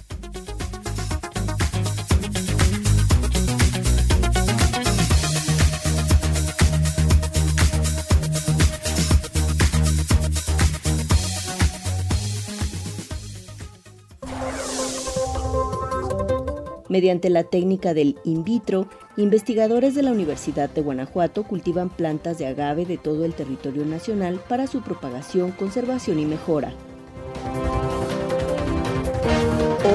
Mediante 16.95 17.29
la 17.29 17.43
técnica 17.43 17.93
del 17.93 18.15
in 18.23 18.45
vitro, 18.45 18.87
investigadores 19.17 19.95
de 19.95 20.01
la 20.01 20.13
Universidad 20.13 20.69
de 20.69 20.79
Guanajuato 20.81 21.43
cultivan 21.43 21.89
plantas 21.89 22.37
de 22.37 22.47
agave 22.47 22.85
de 22.85 22.97
todo 22.97 23.25
el 23.25 23.33
territorio 23.33 23.85
nacional 23.85 24.41
para 24.47 24.65
su 24.65 24.81
propagación, 24.81 25.51
conservación 25.51 26.19
y 26.19 26.25
mejora. 26.25 26.73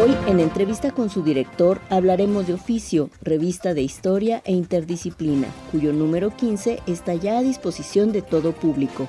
Hoy, 0.03 0.15
en 0.27 0.41
entrevista 0.41 0.91
con 0.91 1.09
su 1.09 1.23
director, 1.23 1.81
hablaremos 1.89 2.47
de 2.47 2.53
Oficio, 2.53 3.09
revista 3.23 3.73
de 3.73 3.81
historia 3.81 4.43
e 4.45 4.53
interdisciplina, 4.53 5.49
cuyo 5.73 5.95
número 5.95 6.37
15 6.37 6.81
está 6.87 7.15
ya 7.15 7.39
a 7.39 7.43
disposición 7.43 8.13
de 8.13 8.21
todo 8.21 8.53
público. 8.53 9.09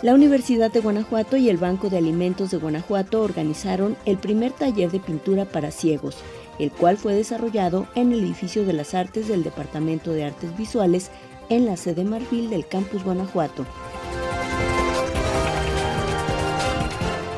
La 0.00 0.14
Universidad 0.14 0.70
de 0.70 0.78
Guanajuato 0.78 1.36
y 1.36 1.48
el 1.48 1.56
Banco 1.56 1.90
de 1.90 1.98
Alimentos 1.98 2.52
de 2.52 2.56
Guanajuato 2.56 3.20
organizaron 3.20 3.96
el 4.04 4.16
primer 4.16 4.52
taller 4.52 4.92
de 4.92 5.00
pintura 5.00 5.44
para 5.44 5.72
ciegos, 5.72 6.18
el 6.60 6.70
cual 6.70 6.96
fue 6.96 7.14
desarrollado 7.14 7.88
en 7.96 8.12
el 8.12 8.20
edificio 8.20 8.64
de 8.64 8.74
las 8.74 8.94
artes 8.94 9.26
del 9.26 9.42
Departamento 9.42 10.12
de 10.12 10.24
Artes 10.24 10.56
Visuales 10.56 11.10
en 11.48 11.66
la 11.66 11.76
sede 11.76 12.04
Marfil 12.04 12.48
del 12.48 12.68
Campus 12.68 13.02
Guanajuato. 13.02 13.66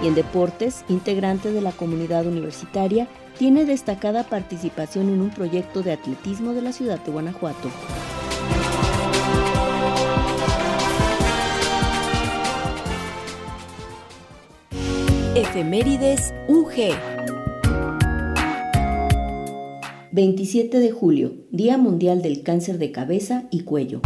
Y 0.02 0.08
en 0.08 0.14
deportes, 0.14 0.84
integrante 0.90 1.52
de 1.52 1.62
la 1.62 1.72
comunidad 1.72 2.26
universitaria, 2.26 3.08
tiene 3.38 3.64
destacada 3.64 4.24
participación 4.24 5.08
en 5.08 5.22
un 5.22 5.30
proyecto 5.30 5.82
de 5.82 5.92
atletismo 5.92 6.52
de 6.52 6.60
la 6.60 6.72
ciudad 6.72 7.00
de 7.00 7.10
Guanajuato. 7.10 7.70
Efemérides 15.36 16.34
UG. 16.48 16.90
27 20.10 20.80
de 20.80 20.90
julio, 20.90 21.34
Día 21.52 21.78
Mundial 21.78 22.20
del 22.20 22.42
Cáncer 22.42 22.78
de 22.78 22.90
Cabeza 22.90 23.44
y 23.52 23.60
Cuello. 23.60 24.00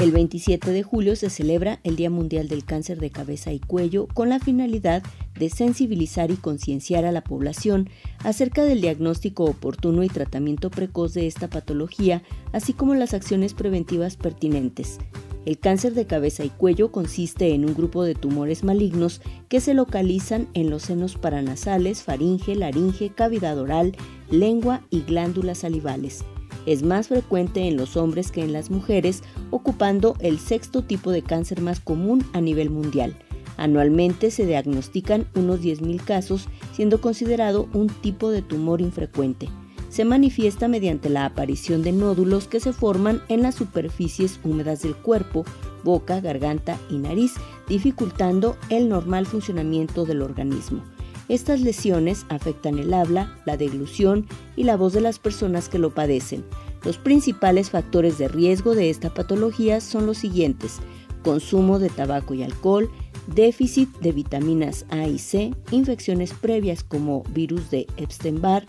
El 0.00 0.10
27 0.10 0.72
de 0.72 0.82
julio 0.82 1.14
se 1.14 1.30
celebra 1.30 1.78
el 1.84 1.94
Día 1.94 2.10
Mundial 2.10 2.48
del 2.48 2.64
Cáncer 2.64 2.98
de 2.98 3.10
Cabeza 3.10 3.52
y 3.52 3.60
Cuello 3.60 4.08
con 4.08 4.28
la 4.28 4.40
finalidad 4.40 5.04
de 5.38 5.48
sensibilizar 5.48 6.32
y 6.32 6.36
concienciar 6.36 7.04
a 7.04 7.12
la 7.12 7.22
población 7.22 7.90
acerca 8.24 8.64
del 8.64 8.80
diagnóstico 8.80 9.44
oportuno 9.44 10.02
y 10.02 10.08
tratamiento 10.08 10.70
precoz 10.70 11.14
de 11.14 11.28
esta 11.28 11.48
patología, 11.48 12.24
así 12.52 12.72
como 12.72 12.96
las 12.96 13.14
acciones 13.14 13.54
preventivas 13.54 14.16
pertinentes. 14.16 14.98
El 15.48 15.58
cáncer 15.58 15.94
de 15.94 16.04
cabeza 16.04 16.44
y 16.44 16.50
cuello 16.50 16.92
consiste 16.92 17.54
en 17.54 17.64
un 17.64 17.72
grupo 17.72 18.04
de 18.04 18.14
tumores 18.14 18.64
malignos 18.64 19.22
que 19.48 19.62
se 19.62 19.72
localizan 19.72 20.46
en 20.52 20.68
los 20.68 20.82
senos 20.82 21.16
paranasales, 21.16 22.02
faringe, 22.02 22.54
laringe, 22.54 23.08
cavidad 23.08 23.58
oral, 23.58 23.96
lengua 24.30 24.82
y 24.90 25.04
glándulas 25.04 25.56
salivales. 25.56 26.22
Es 26.66 26.82
más 26.82 27.08
frecuente 27.08 27.66
en 27.66 27.78
los 27.78 27.96
hombres 27.96 28.30
que 28.30 28.42
en 28.42 28.52
las 28.52 28.70
mujeres, 28.70 29.22
ocupando 29.50 30.16
el 30.20 30.38
sexto 30.38 30.84
tipo 30.84 31.12
de 31.12 31.22
cáncer 31.22 31.62
más 31.62 31.80
común 31.80 32.26
a 32.34 32.42
nivel 32.42 32.68
mundial. 32.68 33.16
Anualmente 33.56 34.30
se 34.30 34.44
diagnostican 34.44 35.28
unos 35.34 35.62
10.000 35.62 36.04
casos, 36.04 36.46
siendo 36.74 37.00
considerado 37.00 37.70
un 37.72 37.86
tipo 37.86 38.30
de 38.30 38.42
tumor 38.42 38.82
infrecuente 38.82 39.48
se 39.88 40.04
manifiesta 40.04 40.68
mediante 40.68 41.08
la 41.08 41.24
aparición 41.24 41.82
de 41.82 41.92
nódulos 41.92 42.46
que 42.46 42.60
se 42.60 42.72
forman 42.72 43.22
en 43.28 43.42
las 43.42 43.54
superficies 43.54 44.38
húmedas 44.44 44.82
del 44.82 44.94
cuerpo, 44.94 45.44
boca, 45.84 46.20
garganta 46.20 46.78
y 46.90 46.98
nariz, 46.98 47.34
dificultando 47.68 48.56
el 48.68 48.88
normal 48.88 49.26
funcionamiento 49.26 50.04
del 50.04 50.22
organismo. 50.22 50.82
Estas 51.28 51.60
lesiones 51.60 52.24
afectan 52.30 52.78
el 52.78 52.94
habla, 52.94 53.38
la 53.44 53.56
deglución 53.56 54.26
y 54.56 54.64
la 54.64 54.76
voz 54.76 54.94
de 54.94 55.02
las 55.02 55.18
personas 55.18 55.68
que 55.68 55.78
lo 55.78 55.94
padecen. 55.94 56.44
Los 56.84 56.96
principales 56.96 57.70
factores 57.70 58.16
de 58.18 58.28
riesgo 58.28 58.74
de 58.74 58.88
esta 58.88 59.12
patología 59.12 59.80
son 59.80 60.06
los 60.06 60.16
siguientes: 60.18 60.78
consumo 61.22 61.78
de 61.78 61.90
tabaco 61.90 62.32
y 62.32 62.42
alcohol, 62.42 62.90
déficit 63.26 63.90
de 63.98 64.12
vitaminas 64.12 64.86
A 64.88 65.06
y 65.06 65.18
C, 65.18 65.54
infecciones 65.70 66.32
previas 66.32 66.82
como 66.82 67.24
virus 67.34 67.70
de 67.70 67.86
Epstein-Barr, 67.98 68.64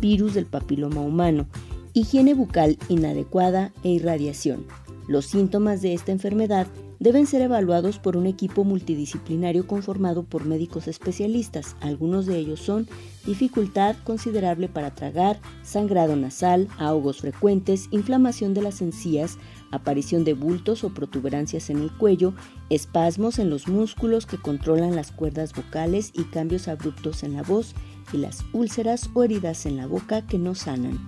virus 0.00 0.34
del 0.34 0.46
papiloma 0.46 1.00
humano, 1.00 1.46
higiene 1.92 2.34
bucal 2.34 2.78
inadecuada 2.88 3.72
e 3.84 3.90
irradiación. 3.90 4.64
Los 5.08 5.26
síntomas 5.26 5.82
de 5.82 5.94
esta 5.94 6.12
enfermedad 6.12 6.66
deben 7.00 7.26
ser 7.26 7.40
evaluados 7.40 7.98
por 7.98 8.16
un 8.16 8.26
equipo 8.26 8.62
multidisciplinario 8.62 9.66
conformado 9.66 10.22
por 10.22 10.44
médicos 10.44 10.86
especialistas. 10.86 11.74
Algunos 11.80 12.26
de 12.26 12.38
ellos 12.38 12.60
son 12.60 12.86
dificultad 13.26 13.96
considerable 14.04 14.68
para 14.68 14.94
tragar, 14.94 15.40
sangrado 15.62 16.14
nasal, 16.14 16.68
ahogos 16.78 17.22
frecuentes, 17.22 17.88
inflamación 17.90 18.52
de 18.52 18.62
las 18.62 18.82
encías, 18.82 19.38
aparición 19.70 20.24
de 20.24 20.34
bultos 20.34 20.84
o 20.84 20.90
protuberancias 20.90 21.70
en 21.70 21.78
el 21.78 21.90
cuello, 21.90 22.34
espasmos 22.68 23.38
en 23.38 23.48
los 23.48 23.66
músculos 23.66 24.26
que 24.26 24.36
controlan 24.36 24.94
las 24.94 25.10
cuerdas 25.10 25.54
vocales 25.54 26.12
y 26.14 26.24
cambios 26.24 26.68
abruptos 26.68 27.22
en 27.22 27.32
la 27.32 27.42
voz, 27.42 27.74
y 28.12 28.18
las 28.18 28.44
úlceras 28.52 29.10
o 29.14 29.24
heridas 29.24 29.66
en 29.66 29.76
la 29.76 29.86
boca 29.86 30.26
que 30.26 30.38
no 30.38 30.54
sanan. 30.54 30.98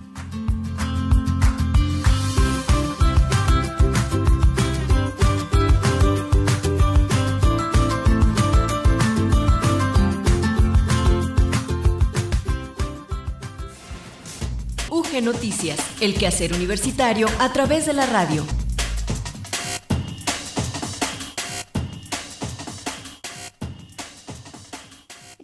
UG 14.89 15.23
Noticias, 15.23 15.79
el 16.01 16.15
quehacer 16.15 16.53
universitario 16.53 17.27
a 17.39 17.51
través 17.51 17.85
de 17.85 17.93
la 17.93 18.05
radio. 18.05 18.45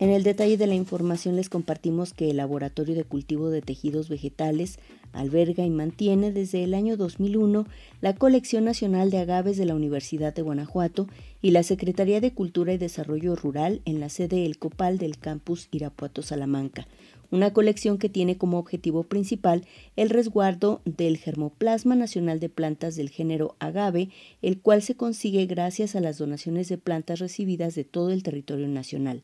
En 0.01 0.11
el 0.11 0.23
detalle 0.23 0.55
de 0.55 0.65
la 0.65 0.75
información 0.75 1.35
les 1.35 1.49
compartimos 1.49 2.13
que 2.13 2.29
el 2.29 2.37
Laboratorio 2.37 2.95
de 2.95 3.03
Cultivo 3.03 3.49
de 3.49 3.61
Tejidos 3.61 4.07
Vegetales 4.07 4.79
alberga 5.11 5.65
y 5.65 5.69
mantiene 5.69 6.31
desde 6.31 6.63
el 6.63 6.73
año 6.73 6.95
2001 6.95 7.65
la 7.99 8.15
Colección 8.15 8.63
Nacional 8.63 9.11
de 9.11 9.17
Agaves 9.17 9.57
de 9.57 9.65
la 9.65 9.75
Universidad 9.75 10.33
de 10.33 10.41
Guanajuato 10.41 11.07
y 11.41 11.51
la 11.51 11.63
Secretaría 11.63 12.21
de 12.21 12.33
Cultura 12.33 12.71
y 12.71 12.77
Desarrollo 12.77 13.35
Rural 13.35 13.81
en 13.83 13.99
la 13.99 14.07
sede 14.07 14.45
El 14.45 14.57
Copal 14.57 14.99
del 14.99 15.17
campus 15.17 15.67
Irapuato 15.69 16.21
Salamanca, 16.21 16.87
una 17.29 17.51
colección 17.51 17.97
que 17.97 18.07
tiene 18.07 18.37
como 18.37 18.57
objetivo 18.57 19.03
principal 19.03 19.65
el 19.97 20.09
resguardo 20.09 20.79
del 20.85 21.17
germoplasma 21.17 21.95
nacional 21.95 22.39
de 22.39 22.47
plantas 22.47 22.95
del 22.95 23.09
género 23.09 23.57
agave, 23.59 24.11
el 24.41 24.61
cual 24.61 24.81
se 24.81 24.95
consigue 24.95 25.45
gracias 25.45 25.97
a 25.97 25.99
las 25.99 26.17
donaciones 26.17 26.69
de 26.69 26.77
plantas 26.77 27.19
recibidas 27.19 27.75
de 27.75 27.83
todo 27.83 28.11
el 28.11 28.23
territorio 28.23 28.69
nacional. 28.69 29.23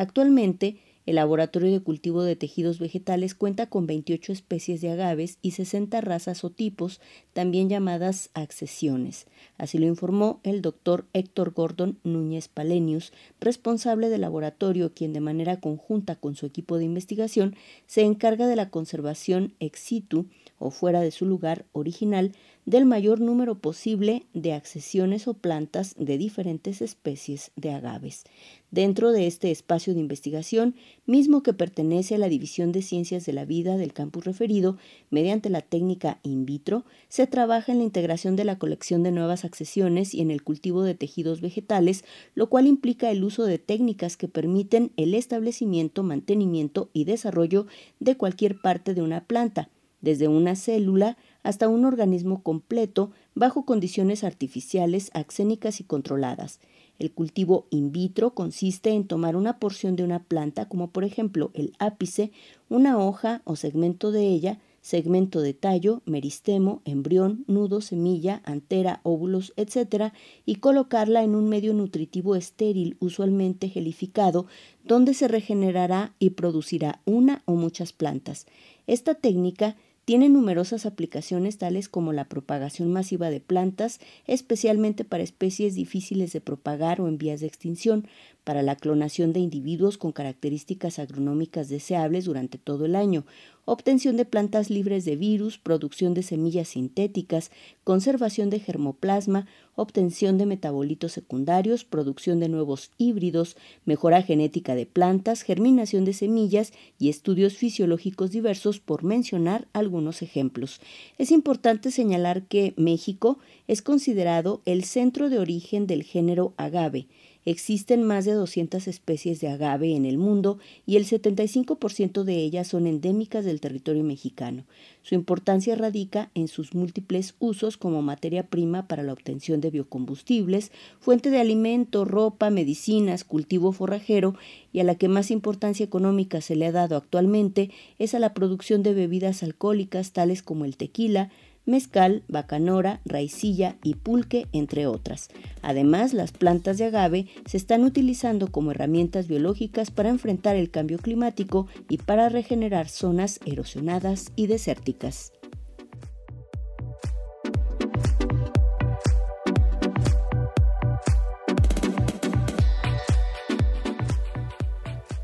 Actualmente, 0.00 0.78
el 1.04 1.16
Laboratorio 1.16 1.70
de 1.70 1.82
Cultivo 1.82 2.22
de 2.22 2.34
Tejidos 2.34 2.78
Vegetales 2.78 3.34
cuenta 3.34 3.66
con 3.66 3.86
28 3.86 4.32
especies 4.32 4.80
de 4.80 4.90
agaves 4.90 5.36
y 5.42 5.50
60 5.50 6.00
razas 6.00 6.42
o 6.42 6.48
tipos, 6.48 7.02
también 7.34 7.68
llamadas 7.68 8.30
accesiones. 8.32 9.26
Así 9.58 9.76
lo 9.76 9.84
informó 9.84 10.40
el 10.42 10.62
doctor 10.62 11.04
Héctor 11.12 11.52
Gordon 11.52 11.98
Núñez 12.02 12.48
Palenius, 12.48 13.12
responsable 13.40 14.08
del 14.08 14.22
laboratorio, 14.22 14.94
quien 14.94 15.12
de 15.12 15.20
manera 15.20 15.60
conjunta 15.60 16.16
con 16.16 16.34
su 16.34 16.46
equipo 16.46 16.78
de 16.78 16.84
investigación 16.84 17.54
se 17.86 18.00
encarga 18.00 18.46
de 18.46 18.56
la 18.56 18.70
conservación 18.70 19.52
ex 19.60 19.80
situ 19.80 20.28
o 20.60 20.70
fuera 20.70 21.00
de 21.00 21.10
su 21.10 21.26
lugar 21.26 21.66
original 21.72 22.32
del 22.66 22.86
mayor 22.86 23.20
número 23.20 23.58
posible 23.58 24.26
de 24.34 24.52
accesiones 24.52 25.26
o 25.26 25.34
plantas 25.34 25.96
de 25.98 26.18
diferentes 26.18 26.82
especies 26.82 27.50
de 27.56 27.72
agaves. 27.72 28.24
Dentro 28.70 29.10
de 29.10 29.26
este 29.26 29.50
espacio 29.50 29.94
de 29.94 30.00
investigación, 30.00 30.76
mismo 31.04 31.42
que 31.42 31.52
pertenece 31.52 32.14
a 32.14 32.18
la 32.18 32.28
División 32.28 32.70
de 32.70 32.82
Ciencias 32.82 33.26
de 33.26 33.32
la 33.32 33.44
Vida 33.44 33.76
del 33.76 33.92
campus 33.92 34.24
referido, 34.24 34.76
mediante 35.10 35.50
la 35.50 35.62
técnica 35.62 36.20
in 36.22 36.46
vitro, 36.46 36.84
se 37.08 37.26
trabaja 37.26 37.72
en 37.72 37.78
la 37.78 37.84
integración 37.84 38.36
de 38.36 38.44
la 38.44 38.58
colección 38.58 39.02
de 39.02 39.10
nuevas 39.10 39.44
accesiones 39.44 40.14
y 40.14 40.20
en 40.20 40.30
el 40.30 40.44
cultivo 40.44 40.84
de 40.84 40.94
tejidos 40.94 41.40
vegetales, 41.40 42.04
lo 42.34 42.48
cual 42.48 42.68
implica 42.68 43.10
el 43.10 43.24
uso 43.24 43.44
de 43.44 43.58
técnicas 43.58 44.16
que 44.16 44.28
permiten 44.28 44.92
el 44.96 45.14
establecimiento, 45.14 46.04
mantenimiento 46.04 46.90
y 46.92 47.04
desarrollo 47.04 47.66
de 47.98 48.16
cualquier 48.16 48.60
parte 48.60 48.94
de 48.94 49.02
una 49.02 49.24
planta, 49.24 49.70
desde 50.00 50.28
una 50.28 50.56
célula 50.56 51.16
hasta 51.42 51.68
un 51.68 51.84
organismo 51.84 52.42
completo 52.42 53.10
bajo 53.34 53.64
condiciones 53.64 54.24
artificiales, 54.24 55.10
axénicas 55.14 55.80
y 55.80 55.84
controladas. 55.84 56.60
El 56.98 57.12
cultivo 57.12 57.66
in 57.70 57.92
vitro 57.92 58.34
consiste 58.34 58.90
en 58.90 59.06
tomar 59.06 59.34
una 59.34 59.58
porción 59.58 59.96
de 59.96 60.04
una 60.04 60.22
planta, 60.22 60.68
como 60.68 60.90
por 60.90 61.04
ejemplo 61.04 61.50
el 61.54 61.72
ápice, 61.78 62.30
una 62.68 62.98
hoja 62.98 63.40
o 63.44 63.56
segmento 63.56 64.12
de 64.12 64.28
ella, 64.28 64.58
segmento 64.82 65.40
de 65.40 65.54
tallo, 65.54 66.02
meristemo, 66.04 66.82
embrión, 66.84 67.44
nudo, 67.46 67.80
semilla, 67.80 68.42
antera, 68.44 69.00
óvulos, 69.02 69.52
etc., 69.56 70.12
y 70.44 70.56
colocarla 70.56 71.22
en 71.22 71.34
un 71.34 71.48
medio 71.48 71.72
nutritivo 71.74 72.36
estéril, 72.36 72.96
usualmente 73.00 73.68
gelificado, 73.68 74.46
donde 74.84 75.14
se 75.14 75.28
regenerará 75.28 76.14
y 76.18 76.30
producirá 76.30 77.00
una 77.04 77.42
o 77.46 77.54
muchas 77.54 77.92
plantas. 77.92 78.46
Esta 78.86 79.14
técnica 79.14 79.76
tiene 80.04 80.28
numerosas 80.28 80.86
aplicaciones 80.86 81.58
tales 81.58 81.88
como 81.88 82.12
la 82.12 82.28
propagación 82.28 82.92
masiva 82.92 83.30
de 83.30 83.40
plantas, 83.40 84.00
especialmente 84.26 85.04
para 85.04 85.22
especies 85.22 85.74
difíciles 85.74 86.32
de 86.32 86.40
propagar 86.40 87.00
o 87.00 87.08
en 87.08 87.18
vías 87.18 87.40
de 87.40 87.46
extinción, 87.46 88.06
para 88.44 88.62
la 88.62 88.76
clonación 88.76 89.32
de 89.32 89.40
individuos 89.40 89.98
con 89.98 90.12
características 90.12 90.98
agronómicas 90.98 91.68
deseables 91.68 92.24
durante 92.24 92.58
todo 92.58 92.86
el 92.86 92.96
año, 92.96 93.24
obtención 93.64 94.16
de 94.16 94.24
plantas 94.24 94.68
libres 94.70 95.04
de 95.04 95.16
virus, 95.16 95.58
producción 95.58 96.12
de 96.12 96.22
semillas 96.22 96.68
sintéticas, 96.68 97.50
conservación 97.84 98.50
de 98.50 98.58
germoplasma, 98.58 99.46
obtención 99.76 100.38
de 100.38 100.46
metabolitos 100.46 101.12
secundarios, 101.12 101.84
producción 101.84 102.40
de 102.40 102.48
nuevos 102.48 102.90
híbridos, 102.98 103.56
mejora 103.84 104.22
genética 104.22 104.74
de 104.74 104.86
plantas, 104.86 105.42
germinación 105.42 106.04
de 106.04 106.14
semillas 106.14 106.72
y 106.98 107.08
estudios 107.10 107.54
fisiológicos 107.54 108.30
diversos, 108.30 108.80
por 108.80 109.04
mencionar 109.04 109.68
algunos 109.72 110.22
ejemplos. 110.22 110.80
Es 111.16 111.30
importante 111.30 111.90
señalar 111.90 112.42
que 112.42 112.74
México 112.76 113.38
es 113.68 113.82
considerado 113.82 114.62
el 114.64 114.84
centro 114.84 115.30
de 115.30 115.38
origen 115.38 115.86
del 115.86 116.02
género 116.02 116.54
agave, 116.56 117.06
Existen 117.46 118.02
más 118.02 118.26
de 118.26 118.32
200 118.32 118.86
especies 118.86 119.40
de 119.40 119.48
agave 119.48 119.96
en 119.96 120.04
el 120.04 120.18
mundo 120.18 120.58
y 120.84 120.96
el 120.96 121.06
75% 121.06 122.22
de 122.22 122.36
ellas 122.36 122.68
son 122.68 122.86
endémicas 122.86 123.46
del 123.46 123.60
territorio 123.60 124.04
mexicano. 124.04 124.64
Su 125.02 125.14
importancia 125.14 125.74
radica 125.74 126.30
en 126.34 126.48
sus 126.48 126.74
múltiples 126.74 127.34
usos 127.38 127.78
como 127.78 128.02
materia 128.02 128.46
prima 128.46 128.86
para 128.86 129.02
la 129.02 129.14
obtención 129.14 129.62
de 129.62 129.70
biocombustibles, 129.70 130.70
fuente 131.00 131.30
de 131.30 131.40
alimento, 131.40 132.04
ropa, 132.04 132.50
medicinas, 132.50 133.24
cultivo 133.24 133.72
forrajero 133.72 134.34
y 134.72 134.80
a 134.80 134.84
la 134.84 134.94
que 134.94 135.08
más 135.08 135.30
importancia 135.30 135.84
económica 135.84 136.42
se 136.42 136.56
le 136.56 136.66
ha 136.66 136.72
dado 136.72 136.96
actualmente 136.96 137.70
es 137.98 138.14
a 138.14 138.18
la 138.18 138.34
producción 138.34 138.82
de 138.82 138.92
bebidas 138.92 139.42
alcohólicas 139.42 140.12
tales 140.12 140.42
como 140.42 140.66
el 140.66 140.76
tequila, 140.76 141.30
mezcal, 141.70 142.22
bacanora, 142.28 143.00
raicilla 143.04 143.76
y 143.82 143.94
pulque, 143.94 144.46
entre 144.52 144.86
otras. 144.86 145.28
Además, 145.62 146.12
las 146.12 146.32
plantas 146.32 146.76
de 146.78 146.84
agave 146.84 147.28
se 147.46 147.56
están 147.56 147.84
utilizando 147.84 148.48
como 148.48 148.72
herramientas 148.72 149.28
biológicas 149.28 149.90
para 149.90 150.10
enfrentar 150.10 150.56
el 150.56 150.70
cambio 150.70 150.98
climático 150.98 151.66
y 151.88 151.98
para 151.98 152.28
regenerar 152.28 152.88
zonas 152.88 153.40
erosionadas 153.46 154.32
y 154.36 154.46
desérticas. 154.46 155.32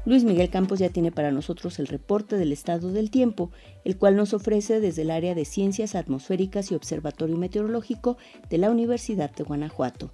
Luis 0.06 0.22
Miguel 0.22 0.50
Campos 0.50 0.78
ya 0.78 0.88
tiene 0.88 1.10
para 1.10 1.32
nosotros 1.32 1.80
el 1.80 1.88
reporte 1.88 2.36
del 2.36 2.52
estado 2.52 2.92
del 2.92 3.10
tiempo, 3.10 3.50
el 3.84 3.98
cual 3.98 4.14
nos 4.14 4.34
ofrece 4.34 4.78
desde 4.78 5.02
el 5.02 5.10
área 5.10 5.34
de 5.34 5.44
Ciencias 5.44 5.96
Atmosféricas 5.96 6.70
y 6.70 6.76
Observatorio 6.76 7.36
Meteorológico 7.36 8.16
de 8.48 8.58
la 8.58 8.70
Universidad 8.70 9.32
de 9.32 9.42
Guanajuato. 9.42 10.12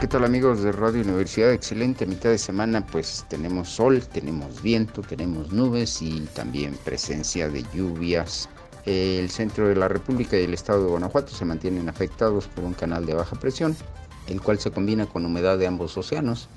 ¿Qué 0.00 0.08
tal 0.08 0.24
amigos 0.24 0.60
de 0.64 0.72
Radio 0.72 1.02
Universidad? 1.02 1.52
Excelente 1.52 2.04
mitad 2.04 2.30
de 2.30 2.38
semana, 2.38 2.84
pues 2.84 3.24
tenemos 3.28 3.68
sol, 3.68 4.02
tenemos 4.12 4.60
viento, 4.60 5.02
tenemos 5.02 5.52
nubes 5.52 6.02
y 6.02 6.22
también 6.34 6.76
presencia 6.84 7.48
de 7.48 7.64
lluvias. 7.72 8.48
El 8.86 9.30
centro 9.30 9.68
de 9.68 9.76
la 9.76 9.86
República 9.86 10.36
y 10.36 10.44
el 10.44 10.54
estado 10.54 10.82
de 10.82 10.90
Guanajuato 10.90 11.32
se 11.32 11.44
mantienen 11.44 11.88
afectados 11.88 12.48
por 12.48 12.64
un 12.64 12.74
canal 12.74 13.06
de 13.06 13.14
baja 13.14 13.36
presión 13.38 13.76
el 14.28 14.40
cual 14.40 14.58
se 14.58 14.70
combina 14.70 15.06
con 15.06 15.24
humedad 15.24 15.58
de 15.58 15.66
ambos 15.66 15.96
océanos. 15.96 16.48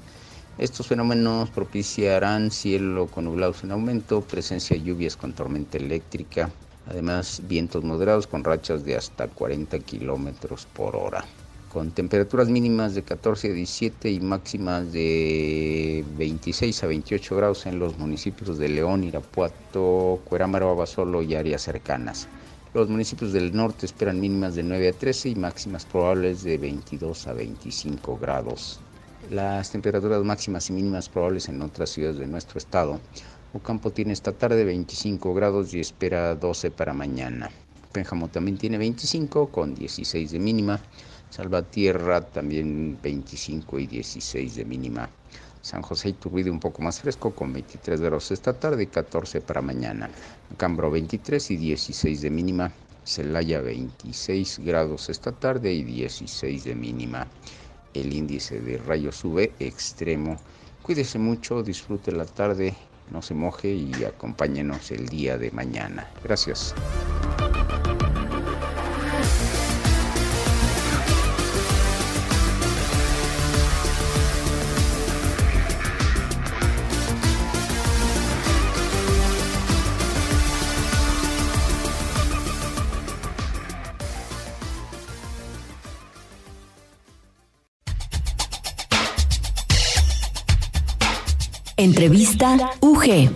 Estos 0.57 0.87
fenómenos 0.87 1.49
propiciarán 1.49 2.51
cielo 2.51 3.07
con 3.07 3.25
nublados 3.25 3.63
en 3.63 3.71
aumento, 3.71 4.21
presencia 4.21 4.75
de 4.75 4.83
lluvias 4.83 5.15
con 5.15 5.33
tormenta 5.33 5.77
eléctrica, 5.77 6.49
además 6.87 7.41
vientos 7.47 7.83
moderados 7.83 8.27
con 8.27 8.43
rachas 8.43 8.83
de 8.83 8.95
hasta 8.95 9.27
40 9.27 9.79
kilómetros 9.79 10.67
por 10.73 10.95
hora, 10.95 11.23
con 11.71 11.91
temperaturas 11.91 12.49
mínimas 12.49 12.93
de 12.93 13.03
14 13.03 13.49
a 13.49 13.53
17 13.53 14.11
y 14.11 14.19
máximas 14.19 14.91
de 14.91 16.03
26 16.17 16.83
a 16.83 16.87
28 16.87 17.35
grados 17.37 17.65
en 17.65 17.79
los 17.79 17.97
municipios 17.97 18.57
de 18.57 18.69
León, 18.69 19.05
Irapuato, 19.05 20.19
Cuerámaro, 20.25 20.69
Abasolo 20.69 21.21
y 21.21 21.35
áreas 21.35 21.61
cercanas. 21.61 22.27
Los 22.73 22.87
municipios 22.87 23.33
del 23.33 23.53
norte 23.53 23.85
esperan 23.85 24.21
mínimas 24.21 24.55
de 24.55 24.63
9 24.63 24.87
a 24.87 24.93
13 24.93 25.27
y 25.27 25.35
máximas 25.35 25.83
probables 25.83 26.41
de 26.43 26.57
22 26.57 27.27
a 27.27 27.33
25 27.33 28.17
grados. 28.17 28.79
Las 29.29 29.71
temperaturas 29.71 30.23
máximas 30.23 30.69
y 30.69 30.73
mínimas 30.73 31.09
probables 31.09 31.49
en 31.49 31.61
otras 31.61 31.89
ciudades 31.89 32.17
de 32.17 32.27
nuestro 32.27 32.59
estado. 32.59 33.01
Ocampo 33.51 33.91
tiene 33.91 34.13
esta 34.13 34.31
tarde 34.31 34.63
25 34.63 35.33
grados 35.33 35.73
y 35.73 35.81
espera 35.81 36.33
12 36.35 36.71
para 36.71 36.93
mañana. 36.93 37.51
Pénjamo 37.91 38.29
también 38.29 38.57
tiene 38.57 38.77
25 38.77 39.47
con 39.47 39.75
16 39.75 40.31
de 40.31 40.39
mínima. 40.39 40.79
Salvatierra 41.29 42.21
también 42.21 42.97
25 43.03 43.79
y 43.79 43.87
16 43.87 44.55
de 44.55 44.63
mínima. 44.63 45.09
San 45.61 45.81
José 45.81 46.09
Iturbide 46.09 46.49
un 46.49 46.59
poco 46.59 46.81
más 46.81 46.99
fresco 46.99 47.31
con 47.31 47.53
23 47.53 48.01
grados 48.01 48.31
esta 48.31 48.53
tarde 48.53 48.83
y 48.83 48.87
14 48.87 49.41
para 49.41 49.61
mañana. 49.61 50.09
Cambro 50.57 50.89
23 50.89 51.51
y 51.51 51.57
16 51.57 52.21
de 52.21 52.29
mínima. 52.29 52.71
Celaya 53.03 53.61
26 53.61 54.59
grados 54.59 55.09
esta 55.09 55.31
tarde 55.31 55.73
y 55.73 55.83
16 55.83 56.63
de 56.63 56.75
mínima. 56.75 57.27
El 57.93 58.13
índice 58.13 58.59
de 58.59 58.77
rayos 58.77 59.17
sube 59.17 59.51
extremo. 59.59 60.37
Cuídese 60.81 61.19
mucho, 61.19 61.61
disfrute 61.61 62.11
la 62.11 62.25
tarde, 62.25 62.75
no 63.11 63.21
se 63.21 63.33
moje 63.33 63.69
y 63.73 64.03
acompáñenos 64.03 64.91
el 64.91 65.07
día 65.07 65.37
de 65.37 65.51
mañana. 65.51 66.09
Gracias. 66.23 66.73
Entrevista 91.81 92.57
UG. 92.83 93.33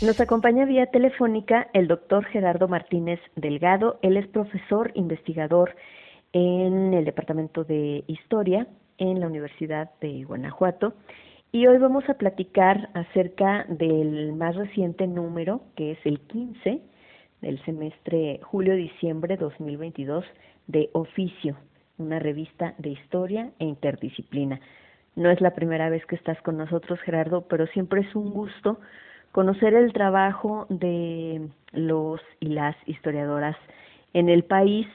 Nos 0.00 0.20
acompaña 0.20 0.64
vía 0.64 0.86
telefónica 0.86 1.66
el 1.72 1.88
doctor 1.88 2.24
Gerardo 2.26 2.68
Martínez 2.68 3.18
Delgado. 3.34 3.98
Él 4.02 4.16
es 4.16 4.28
profesor 4.28 4.92
investigador 4.94 5.74
en 6.32 6.94
el 6.94 7.04
Departamento 7.04 7.64
de 7.64 8.04
Historia 8.06 8.68
en 8.98 9.18
la 9.18 9.26
Universidad 9.26 9.90
de 10.00 10.22
Guanajuato. 10.22 10.94
Y 11.50 11.66
hoy 11.66 11.78
vamos 11.78 12.08
a 12.08 12.14
platicar 12.14 12.90
acerca 12.94 13.66
del 13.68 14.34
más 14.34 14.54
reciente 14.54 15.08
número, 15.08 15.62
que 15.74 15.90
es 15.90 15.98
el 16.04 16.20
15 16.20 16.80
del 17.40 17.64
semestre 17.64 18.38
julio-diciembre 18.44 19.36
2022 19.36 20.24
de 20.68 20.90
Oficio, 20.92 21.56
una 21.98 22.18
revista 22.18 22.74
de 22.78 22.90
historia 22.90 23.50
e 23.58 23.64
interdisciplina. 23.64 24.60
No 25.16 25.30
es 25.30 25.40
la 25.40 25.54
primera 25.54 25.88
vez 25.90 26.04
que 26.06 26.16
estás 26.16 26.40
con 26.42 26.56
nosotros, 26.56 27.00
Gerardo, 27.00 27.42
pero 27.42 27.66
siempre 27.68 28.00
es 28.00 28.14
un 28.14 28.30
gusto 28.30 28.80
conocer 29.32 29.74
el 29.74 29.92
trabajo 29.92 30.66
de 30.68 31.48
los 31.72 32.20
y 32.40 32.48
las 32.48 32.76
historiadoras 32.86 33.56
en 34.12 34.28
el 34.28 34.44
país 34.44 34.86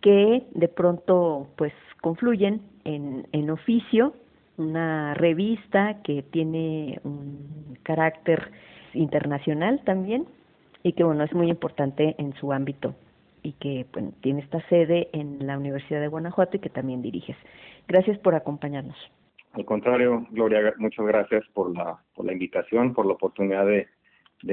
que 0.00 0.46
de 0.54 0.68
pronto 0.68 1.48
pues 1.56 1.72
confluyen 2.00 2.60
en, 2.84 3.26
en 3.32 3.50
oficio, 3.50 4.14
una 4.56 5.14
revista 5.14 6.02
que 6.02 6.22
tiene 6.22 7.00
un 7.04 7.78
carácter 7.82 8.50
internacional 8.94 9.80
también 9.84 10.26
y 10.82 10.92
que 10.92 11.04
bueno 11.04 11.24
es 11.24 11.32
muy 11.32 11.48
importante 11.48 12.14
en 12.18 12.34
su 12.34 12.52
ámbito 12.52 12.94
y 13.42 13.52
que 13.52 13.86
bueno, 13.92 14.12
tiene 14.20 14.40
esta 14.40 14.60
sede 14.68 15.08
en 15.12 15.46
la 15.46 15.58
Universidad 15.58 16.00
de 16.00 16.08
Guanajuato 16.08 16.56
y 16.56 16.60
que 16.60 16.70
también 16.70 17.02
diriges. 17.02 17.36
Gracias 17.86 18.18
por 18.18 18.34
acompañarnos. 18.34 18.96
Al 19.52 19.64
contrario, 19.64 20.26
Gloria, 20.30 20.74
muchas 20.78 21.06
gracias 21.06 21.44
por 21.54 21.74
la, 21.74 21.98
por 22.14 22.26
la 22.26 22.32
invitación, 22.32 22.94
por 22.94 23.06
la 23.06 23.14
oportunidad 23.14 23.66
de, 23.66 23.88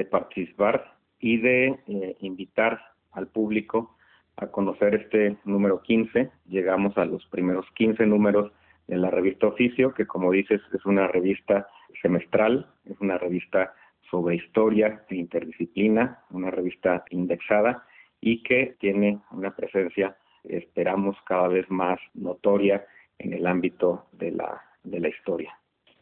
participar 0.05 0.95
y 1.19 1.37
de 1.37 1.79
eh, 1.87 2.15
invitar 2.21 2.79
al 3.11 3.27
público 3.27 3.95
a 4.37 4.47
conocer 4.47 4.95
este 4.95 5.37
número 5.45 5.81
15. 5.81 6.31
Llegamos 6.47 6.97
a 6.97 7.05
los 7.05 7.25
primeros 7.27 7.65
15 7.75 8.05
números 8.05 8.51
de 8.87 8.97
la 8.97 9.09
revista 9.09 9.47
Oficio, 9.47 9.93
que 9.93 10.07
como 10.07 10.31
dices 10.31 10.61
es 10.73 10.85
una 10.85 11.07
revista 11.07 11.67
semestral, 12.01 12.67
es 12.85 12.99
una 12.99 13.17
revista 13.17 13.73
sobre 14.09 14.35
historia 14.35 15.03
e 15.09 15.15
interdisciplina, 15.15 16.19
una 16.29 16.51
revista 16.51 17.03
indexada 17.09 17.83
y 18.25 18.41
que 18.41 18.75
tiene 18.79 19.20
una 19.29 19.55
presencia, 19.55 20.17
esperamos, 20.44 21.15
cada 21.27 21.48
vez 21.48 21.70
más 21.70 22.00
notoria 22.15 22.84
en 23.20 23.34
el 23.34 23.46
ámbito 23.46 24.08
de 24.13 24.32
la, 24.32 24.63
de 24.84 25.00
la 25.00 25.10
historia. 25.10 25.53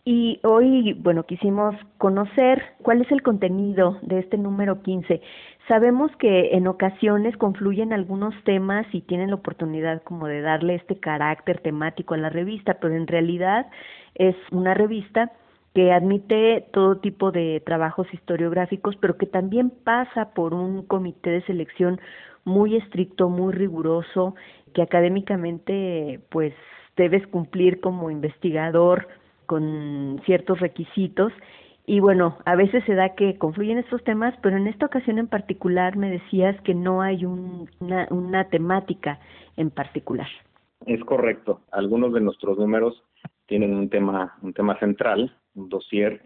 Y 0.05 0.39
hoy, 0.43 0.93
bueno, 0.93 1.23
quisimos 1.23 1.75
conocer 1.97 2.63
cuál 2.81 3.01
es 3.01 3.11
el 3.11 3.21
contenido 3.23 3.99
de 4.03 4.19
este 4.19 4.37
número 4.37 4.81
15. 4.81 5.21
Sabemos 5.67 6.15
que 6.15 6.55
en 6.55 6.67
ocasiones 6.67 7.35
confluyen 7.35 7.91
algunos 7.91 8.33
temas 8.45 8.87
y 8.93 9.01
tienen 9.01 9.29
la 9.29 9.35
oportunidad 9.35 10.01
como 10.03 10.27
de 10.27 10.39
darle 10.39 10.75
este 10.75 11.01
carácter 11.01 11.59
temático 11.59 12.13
a 12.13 12.17
la 12.17 12.29
revista, 12.29 12.75
pero 12.79 12.95
en 12.95 13.07
realidad 13.07 13.67
es 14.15 14.35
una 14.51 14.73
revista 14.73 15.33
que 15.73 15.91
admite 15.91 16.67
todo 16.71 16.97
tipo 16.97 17.31
de 17.31 17.61
trabajos 17.65 18.07
historiográficos, 18.13 18.95
pero 18.97 19.17
que 19.17 19.25
también 19.25 19.71
pasa 19.71 20.33
por 20.33 20.53
un 20.53 20.83
comité 20.85 21.31
de 21.31 21.45
selección 21.45 21.99
muy 22.45 22.75
estricto, 22.75 23.29
muy 23.29 23.53
riguroso, 23.53 24.35
que 24.73 24.81
académicamente 24.81 26.19
pues 26.29 26.53
debes 26.95 27.25
cumplir 27.27 27.79
como 27.79 28.11
investigador 28.11 29.07
con 29.45 30.21
ciertos 30.25 30.59
requisitos 30.59 31.33
y 31.85 31.99
bueno, 31.99 32.37
a 32.45 32.55
veces 32.55 32.83
se 32.85 32.95
da 32.95 33.13
que 33.15 33.37
confluyen 33.37 33.77
estos 33.77 34.03
temas, 34.03 34.33
pero 34.41 34.55
en 34.55 34.67
esta 34.67 34.85
ocasión 34.85 35.17
en 35.19 35.27
particular 35.27 35.97
me 35.97 36.09
decías 36.09 36.59
que 36.61 36.73
no 36.73 37.01
hay 37.01 37.25
una, 37.25 38.07
una 38.09 38.45
temática 38.45 39.19
en 39.57 39.69
particular. 39.69 40.27
Es 40.85 41.03
correcto. 41.03 41.61
Algunos 41.71 42.13
de 42.13 42.21
nuestros 42.21 42.57
números 42.57 43.03
tienen 43.47 43.73
un 43.75 43.89
tema, 43.89 44.37
un 44.41 44.53
tema 44.53 44.79
central, 44.79 45.35
un 45.55 45.69
dossier 45.69 46.21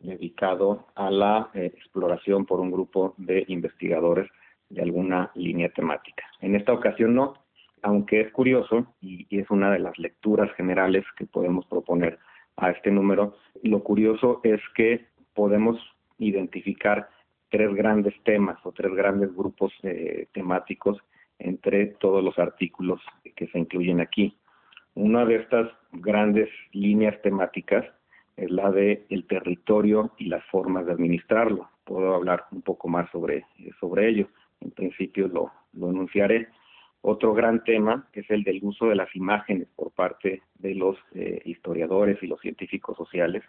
dedicado 0.00 0.86
a 0.94 1.10
la 1.10 1.50
eh, 1.54 1.72
exploración 1.74 2.44
por 2.46 2.60
un 2.60 2.70
grupo 2.70 3.14
de 3.16 3.44
investigadores 3.48 4.28
de 4.68 4.82
alguna 4.82 5.30
línea 5.34 5.68
temática. 5.68 6.24
En 6.40 6.56
esta 6.56 6.72
ocasión 6.72 7.14
no, 7.14 7.34
aunque 7.82 8.20
es 8.20 8.32
curioso 8.32 8.94
y 9.00 9.26
es 9.30 9.50
una 9.50 9.70
de 9.70 9.78
las 9.78 9.98
lecturas 9.98 10.50
generales 10.56 11.04
que 11.16 11.26
podemos 11.26 11.66
proponer 11.66 12.18
a 12.56 12.70
este 12.70 12.90
número. 12.90 13.36
Lo 13.62 13.82
curioso 13.82 14.40
es 14.44 14.60
que 14.74 15.06
podemos 15.34 15.78
identificar 16.18 17.08
tres 17.50 17.74
grandes 17.74 18.14
temas 18.24 18.58
o 18.64 18.72
tres 18.72 18.92
grandes 18.94 19.34
grupos 19.34 19.72
eh, 19.82 20.26
temáticos 20.32 20.98
entre 21.38 21.86
todos 21.86 22.22
los 22.22 22.38
artículos 22.38 23.00
que 23.36 23.46
se 23.48 23.58
incluyen 23.58 24.00
aquí. 24.00 24.36
Una 24.94 25.24
de 25.24 25.36
estas 25.36 25.70
grandes 25.92 26.48
líneas 26.72 27.20
temáticas 27.22 27.84
es 28.36 28.50
la 28.50 28.70
de 28.70 29.04
el 29.10 29.26
territorio 29.26 30.12
y 30.18 30.26
las 30.26 30.44
formas 30.46 30.86
de 30.86 30.92
administrarlo. 30.92 31.68
Puedo 31.84 32.14
hablar 32.14 32.44
un 32.52 32.62
poco 32.62 32.88
más 32.88 33.10
sobre, 33.10 33.44
sobre 33.80 34.08
ello. 34.08 34.28
En 34.60 34.70
principio 34.70 35.28
lo, 35.28 35.52
lo 35.72 35.90
enunciaré. 35.90 36.48
Otro 37.00 37.34
gran 37.34 37.64
tema 37.64 38.08
es 38.12 38.30
el 38.30 38.44
del 38.44 38.60
uso 38.62 38.86
de 38.86 38.94
las 38.94 39.14
imágenes 39.16 39.68
por 39.74 39.90
parte 39.90 40.42
de 40.54 40.74
los 40.74 40.96
eh, 41.14 41.42
historiadores 41.44 42.22
y 42.22 42.28
los 42.28 42.40
científicos 42.40 42.96
sociales. 42.96 43.42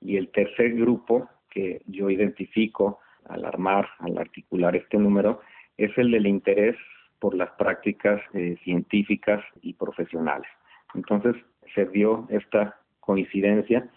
Y 0.00 0.16
el 0.16 0.30
tercer 0.30 0.74
grupo 0.74 1.28
que 1.50 1.82
yo 1.86 2.10
identifico 2.10 3.00
al 3.28 3.44
armar, 3.44 3.88
al 3.98 4.16
articular 4.18 4.74
este 4.76 4.98
número, 4.98 5.40
es 5.76 5.96
el 5.98 6.10
del 6.10 6.26
interés 6.26 6.76
por 7.18 7.34
las 7.34 7.50
prácticas 7.52 8.20
eh, 8.34 8.56
científicas 8.64 9.44
y 9.62 9.74
profesionales. 9.74 10.48
Entonces 10.94 11.34
se 11.74 11.84
dio 11.86 12.26
esta 12.30 12.78
coincidencia 13.00 13.88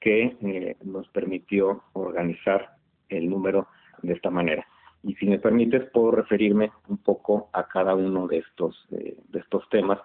que 0.00 0.36
eh, 0.40 0.76
nos 0.84 1.08
permitió 1.08 1.82
organizar 1.92 2.76
el 3.08 3.28
número 3.28 3.68
de 4.02 4.12
esta 4.12 4.30
manera. 4.30 4.66
Y 5.02 5.14
si 5.14 5.26
me 5.26 5.38
permites, 5.38 5.88
puedo 5.90 6.10
referirme 6.10 6.72
un 6.88 6.98
poco 6.98 7.48
a 7.52 7.68
cada 7.68 7.94
uno 7.94 8.26
de 8.26 8.38
estos, 8.38 8.86
eh, 8.90 9.16
de 9.28 9.38
estos 9.38 9.68
temas 9.68 10.00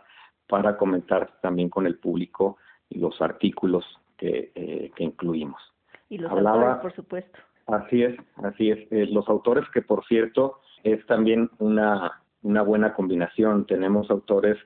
para 0.47 0.77
comentar 0.77 1.39
también 1.41 1.69
con 1.69 1.87
el 1.87 1.97
público 1.97 2.57
y 2.89 2.99
los 2.99 3.19
artículos 3.21 3.85
que, 4.17 4.51
eh, 4.53 4.91
que 4.95 5.03
incluimos. 5.03 5.61
Y 6.09 6.17
los 6.17 6.31
autores, 6.31 6.77
por 6.81 6.93
supuesto. 6.93 7.39
Así 7.67 8.03
es, 8.03 8.15
así 8.43 8.69
es. 8.69 8.79
Eh, 8.91 9.07
los 9.09 9.27
autores 9.29 9.63
que, 9.73 9.81
por 9.81 10.05
cierto, 10.05 10.59
es 10.83 11.03
también 11.05 11.49
una, 11.59 12.21
una 12.43 12.61
buena 12.61 12.93
combinación. 12.93 13.65
Tenemos 13.65 14.11
autores 14.11 14.57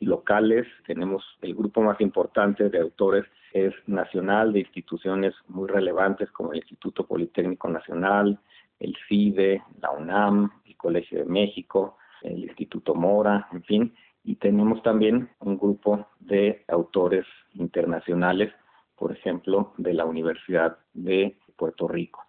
locales, 0.00 0.66
tenemos 0.86 1.24
el 1.42 1.54
grupo 1.54 1.80
más 1.80 2.00
importante 2.00 2.68
de 2.68 2.80
autores 2.80 3.24
es 3.52 3.74
nacional, 3.86 4.52
de 4.52 4.60
instituciones 4.60 5.34
muy 5.48 5.68
relevantes 5.68 6.30
como 6.30 6.52
el 6.52 6.58
Instituto 6.58 7.06
Politécnico 7.06 7.68
Nacional, 7.68 8.38
el 8.78 8.96
CIDE, 9.08 9.62
la 9.80 9.90
UNAM, 9.90 10.50
el 10.64 10.76
Colegio 10.76 11.18
de 11.18 11.24
México, 11.24 11.96
el 12.22 12.44
Instituto 12.44 12.94
Mora, 12.94 13.48
en 13.52 13.62
fin, 13.64 13.94
y 14.24 14.36
tenemos 14.36 14.82
también 14.82 15.30
un 15.40 15.58
grupo 15.58 16.06
de 16.20 16.64
autores 16.68 17.26
internacionales, 17.54 18.52
por 18.96 19.12
ejemplo, 19.12 19.72
de 19.78 19.94
la 19.94 20.04
Universidad 20.04 20.78
de 20.92 21.38
Puerto 21.56 21.88
Rico. 21.88 22.24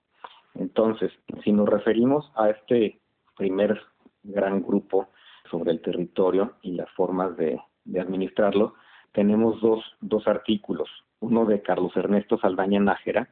Entonces, 0.56 1.12
si 1.44 1.52
nos 1.52 1.68
referimos 1.68 2.32
a 2.36 2.50
este 2.50 3.00
primer 3.38 3.82
gran 4.24 4.62
grupo 4.62 5.10
sobre 5.52 5.72
el 5.72 5.82
territorio 5.82 6.54
y 6.62 6.72
las 6.72 6.90
formas 6.92 7.36
de, 7.38 7.60
administrarlo, 8.00 8.76
tenemos 9.12 9.60
dos, 9.62 9.84
dos 10.00 10.28
artículos, 10.28 10.90
uno 11.20 11.46
de 11.46 11.62
Carlos 11.62 11.92
Ernesto 11.96 12.40
Saldaña 12.40 12.80
Nájera, 12.80 13.30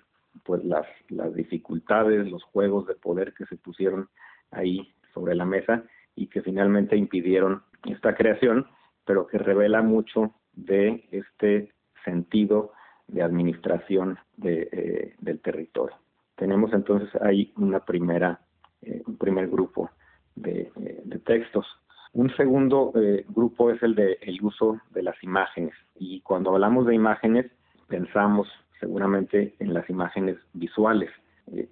pues 0.42 0.64
las, 0.64 0.86
las 1.08 1.32
dificultades, 1.34 2.28
los 2.30 2.42
juegos 2.44 2.86
de 2.86 2.94
poder 2.94 3.32
que 3.34 3.46
se 3.46 3.56
pusieron 3.56 4.08
ahí 4.50 4.93
sobre 5.14 5.34
la 5.34 5.44
mesa 5.44 5.84
y 6.16 6.26
que 6.26 6.42
finalmente 6.42 6.96
impidieron 6.96 7.62
esta 7.86 8.14
creación, 8.14 8.66
pero 9.04 9.26
que 9.26 9.38
revela 9.38 9.82
mucho 9.82 10.34
de 10.52 11.06
este 11.10 11.72
sentido 12.04 12.72
de 13.08 13.22
administración 13.22 14.18
de, 14.36 14.68
eh, 14.72 15.14
del 15.18 15.40
territorio. 15.40 15.96
Tenemos 16.36 16.72
entonces 16.72 17.08
ahí 17.22 17.52
una 17.56 17.80
primera, 17.80 18.40
eh, 18.82 19.02
un 19.06 19.16
primer 19.16 19.48
grupo 19.48 19.90
de, 20.34 20.72
eh, 20.80 21.02
de 21.04 21.18
textos. 21.20 21.66
Un 22.12 22.34
segundo 22.36 22.92
grupo 23.30 23.72
es 23.72 23.82
el 23.82 23.96
de 23.96 24.18
el 24.22 24.40
uso 24.40 24.80
de 24.90 25.02
las 25.02 25.20
imágenes. 25.24 25.74
Y 25.96 26.20
cuando 26.20 26.50
hablamos 26.50 26.86
de 26.86 26.94
imágenes, 26.94 27.50
pensamos 27.88 28.46
seguramente 28.78 29.56
en 29.58 29.74
las 29.74 29.88
imágenes 29.90 30.36
visuales. 30.52 31.10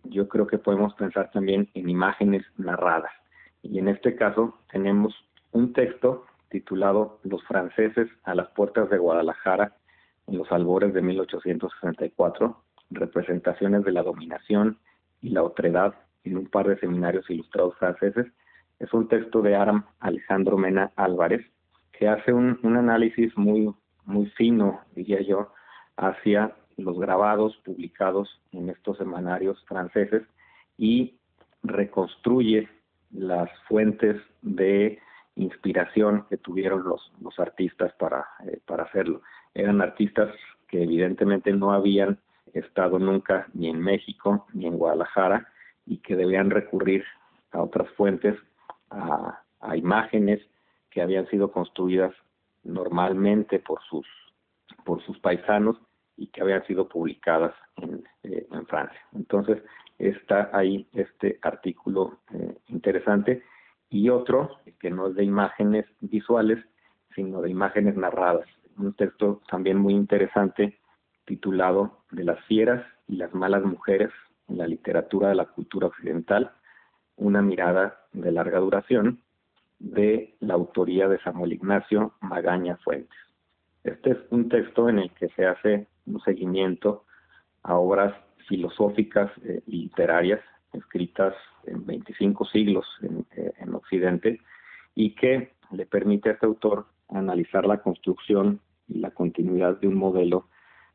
yo 0.05 0.29
creo 0.29 0.47
que 0.47 0.59
podemos 0.59 0.93
pensar 0.95 1.31
también 1.31 1.69
en 1.75 1.89
imágenes 1.89 2.45
narradas. 2.59 3.13
Y 3.63 3.79
en 3.79 3.89
este 3.89 4.17
caso 4.17 4.59
tenemos 4.71 5.15
un 5.53 5.73
texto 5.73 6.27
titulado 6.49 7.19
Los 7.23 7.43
franceses 7.45 8.09
a 8.25 8.35
las 8.35 8.49
puertas 8.51 8.91
de 8.91 8.99
Guadalajara 8.99 9.77
en 10.27 10.39
los 10.39 10.51
albores 10.53 10.93
de 10.95 11.03
1864, 11.03 12.63
representaciones 12.91 13.85
de 13.85 13.93
la 13.93 14.03
dominación 14.03 14.79
y 15.21 15.31
la 15.31 15.43
otredad 15.43 15.95
en 16.25 16.37
un 16.37 16.47
par 16.47 16.69
de 16.69 16.79
seminarios 16.79 17.29
ilustrados 17.31 17.77
franceses, 17.79 18.27
es 18.79 18.93
un 18.93 19.09
texto 19.09 19.43
de 19.43 19.55
Aram 19.55 19.85
Alejandro 20.01 20.57
Mena 20.57 20.93
Álvarez, 20.97 21.45
que 21.93 22.09
hace 22.09 22.33
un, 22.33 22.59
análisis 22.65 23.37
muy, 23.37 23.73
muy 24.05 24.27
fino, 24.31 24.81
diría 24.95 25.21
yo, 25.23 25.53
hacia 25.97 26.55
los 26.77 26.99
grabados 26.99 27.57
publicados 27.65 28.41
en 28.53 28.71
estos 28.71 28.99
semanarios 28.99 29.63
franceses 29.67 30.23
y 30.79 31.17
reconstruye 31.63 32.69
las 33.13 33.51
fuentes 33.69 34.21
de 34.43 34.99
inspiración 35.37 36.27
que 36.29 36.37
tuvieron 36.37 36.85
los, 36.85 37.13
los 37.21 37.39
artistas 37.39 37.93
para, 37.95 38.27
eh, 38.47 38.61
para 38.67 38.85
hacerlo. 38.85 39.23
Eran 39.55 39.81
artistas 39.81 40.35
que 40.69 40.83
evidentemente 40.83 41.53
no 41.53 41.73
habían 41.73 42.19
estado 42.53 42.99
nunca 42.99 43.47
ni 43.55 43.69
en 43.69 43.81
México 43.81 44.47
ni 44.53 44.67
en 44.67 44.79
Guadalajara 44.79 45.49
y 45.87 45.99
que 45.99 46.17
debían 46.17 46.51
recurrir 46.51 47.05
a 47.51 47.63
otras 47.63 47.89
fuentes, 47.91 48.37
a, 48.91 49.43
a 49.61 49.77
imágenes 49.77 50.41
que 50.91 51.03
habían 51.03 51.27
sido 51.29 51.51
construidas 51.51 52.15
normalmente 52.63 53.59
por 53.59 53.81
sus, 53.89 54.07
por 54.85 55.03
sus 55.03 55.19
paisanos 55.19 55.77
y 56.23 56.29
que 56.29 56.41
habían 56.41 56.65
sido 56.67 56.89
publicadas 56.89 57.53
en, 57.79 58.05
eh, 58.23 58.47
en 58.53 58.67
Francia. 58.67 59.01
Entonces 59.13 59.61
está 59.99 60.51
ahí 60.53 60.87
este 60.93 61.41
artículo 61.43 62.21
eh, 62.33 62.57
interesante 62.69 63.43
y 63.91 64.09
otro 64.09 64.59
que 64.79 64.91
no 64.91 65.09
es 65.09 65.17
de 65.17 65.25
imágenes 65.25 65.85
visuales, 66.01 66.65
sino 67.17 67.43
de 67.43 67.51
imágenes 67.51 67.97
narradas. 67.97 68.47
Un 68.79 68.95
texto 68.95 69.43
también 69.51 69.79
muy 69.79 69.95
interesante 69.95 70.79
titulado 71.25 72.05
De 72.13 72.23
las 72.23 72.43
fieras 72.45 72.85
y 73.09 73.17
las 73.17 73.35
malas 73.35 73.65
mujeres 73.65 74.11
en 74.49 74.59
la 74.59 74.69
literatura 74.69 75.29
de 75.29 75.35
la 75.35 75.47
cultura 75.47 75.89
occidental, 75.89 76.53
una 77.17 77.43
mirada 77.43 78.07
de 78.13 78.31
larga 78.31 78.61
duración 78.61 79.21
de 79.81 80.37
la 80.39 80.55
autoría 80.55 81.09
de 81.09 81.19
Samuel 81.19 81.55
Ignacio 81.55 82.15
Magaña 82.21 82.77
Fuentes. 82.77 83.19
Este 83.83 84.13
es 84.13 84.19
un 84.31 84.49
texto 84.49 84.89
en 84.89 85.01
el 85.01 85.11
que 85.15 85.29
se 85.31 85.45
hace 85.45 85.89
un 86.07 86.21
seguimiento 86.21 87.05
a 87.63 87.77
obras 87.77 88.15
filosóficas 88.49 89.31
eh, 89.45 89.63
literarias 89.67 90.41
escritas 90.73 91.35
en 91.65 91.85
25 91.85 92.45
siglos 92.47 92.87
eh, 93.37 93.53
en, 93.59 93.75
Occidente 93.75 94.41
y 94.95 95.15
que 95.15 95.53
le 95.71 95.87
permite 95.87 96.31
a 96.31 96.33
este 96.33 96.47
autor 96.47 96.87
analizar 97.09 97.67
la 97.67 97.83
construcción 97.83 98.61
y 98.89 98.99
la 98.99 99.11
continuidad 99.11 99.79
de 99.81 99.89
un 99.89 99.97
modelo 99.97 100.49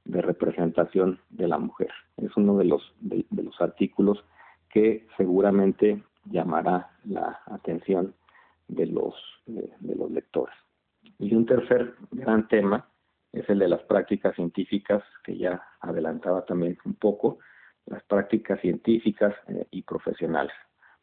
de 0.05 0.21
representación 0.21 1.19
de 1.29 1.47
la 1.47 1.57
mujer. 1.57 1.91
Es 2.17 2.35
uno 2.37 2.57
de 2.57 2.65
los, 2.65 2.93
de, 2.99 3.25
los 3.43 3.59
artículos 3.61 4.23
que 4.69 5.07
seguramente 5.17 6.03
llamará 6.25 6.91
la 7.05 7.39
atención 7.45 8.13
de 8.67 8.85
los, 8.87 9.15
de 9.45 9.95
los 9.95 10.11
lectores. 10.11 10.55
Y 11.19 11.33
un 11.33 11.45
tercer 11.45 11.95
gran 12.11 12.47
tema 12.47 12.87
es 13.39 13.49
el 13.49 13.59
de 13.59 13.67
las 13.67 13.81
prácticas 13.83 14.35
científicas, 14.35 15.03
que 15.23 15.37
ya 15.37 15.61
adelantaba 15.81 16.45
también 16.45 16.77
un 16.85 16.95
poco, 16.95 17.39
las 17.85 18.03
prácticas 18.03 18.59
científicas 18.61 19.33
eh, 19.47 19.65
y 19.71 19.83
profesionales. 19.83 20.53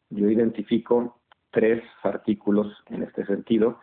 Yo 0.09 0.29
identifico 0.29 1.21
tres 1.51 1.83
artículos 2.03 2.75
en 2.87 3.03
este 3.03 3.25
sentido, 3.25 3.79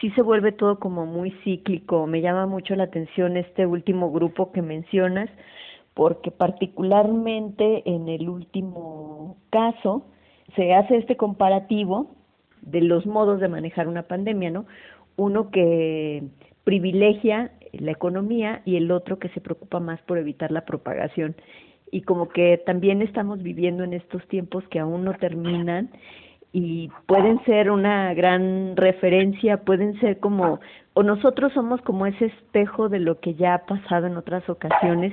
sí 0.00 0.10
se 0.10 0.22
vuelve 0.22 0.52
todo 0.52 0.78
como 0.78 1.06
muy 1.06 1.30
cíclico. 1.44 2.06
Me 2.06 2.20
llama 2.20 2.46
mucho 2.46 2.74
la 2.76 2.84
atención 2.84 3.36
este 3.36 3.66
último 3.66 4.10
grupo 4.10 4.52
que 4.52 4.62
mencionas, 4.62 5.28
porque 5.94 6.30
particularmente 6.30 7.82
en 7.84 8.08
el 8.08 8.28
último 8.28 9.36
caso 9.50 10.06
se 10.56 10.74
hace 10.74 10.96
este 10.96 11.16
comparativo 11.16 12.19
de 12.62 12.80
los 12.80 13.06
modos 13.06 13.40
de 13.40 13.48
manejar 13.48 13.88
una 13.88 14.02
pandemia, 14.02 14.50
¿no? 14.50 14.66
Uno 15.16 15.50
que 15.50 16.22
privilegia 16.64 17.52
la 17.72 17.92
economía 17.92 18.62
y 18.64 18.76
el 18.76 18.90
otro 18.90 19.18
que 19.18 19.28
se 19.30 19.40
preocupa 19.40 19.80
más 19.80 20.00
por 20.02 20.18
evitar 20.18 20.50
la 20.50 20.64
propagación 20.64 21.34
y 21.90 22.02
como 22.02 22.28
que 22.28 22.58
también 22.64 23.02
estamos 23.02 23.42
viviendo 23.42 23.84
en 23.84 23.94
estos 23.94 24.26
tiempos 24.28 24.64
que 24.68 24.78
aún 24.78 25.04
no 25.04 25.14
terminan 25.14 25.90
y 26.52 26.90
pueden 27.06 27.42
ser 27.44 27.70
una 27.70 28.12
gran 28.14 28.76
referencia, 28.76 29.58
pueden 29.58 29.98
ser 30.00 30.18
como, 30.18 30.60
o 30.94 31.02
nosotros 31.02 31.52
somos 31.52 31.80
como 31.82 32.06
ese 32.06 32.26
espejo 32.26 32.88
de 32.88 32.98
lo 32.98 33.20
que 33.20 33.34
ya 33.34 33.54
ha 33.54 33.66
pasado 33.66 34.06
en 34.06 34.16
otras 34.16 34.48
ocasiones 34.48 35.12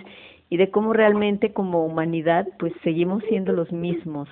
y 0.49 0.57
de 0.57 0.71
cómo 0.71 0.93
realmente 0.93 1.53
como 1.53 1.85
humanidad 1.85 2.47
pues 2.57 2.73
seguimos 2.83 3.23
siendo 3.29 3.53
los 3.53 3.71
mismos. 3.71 4.29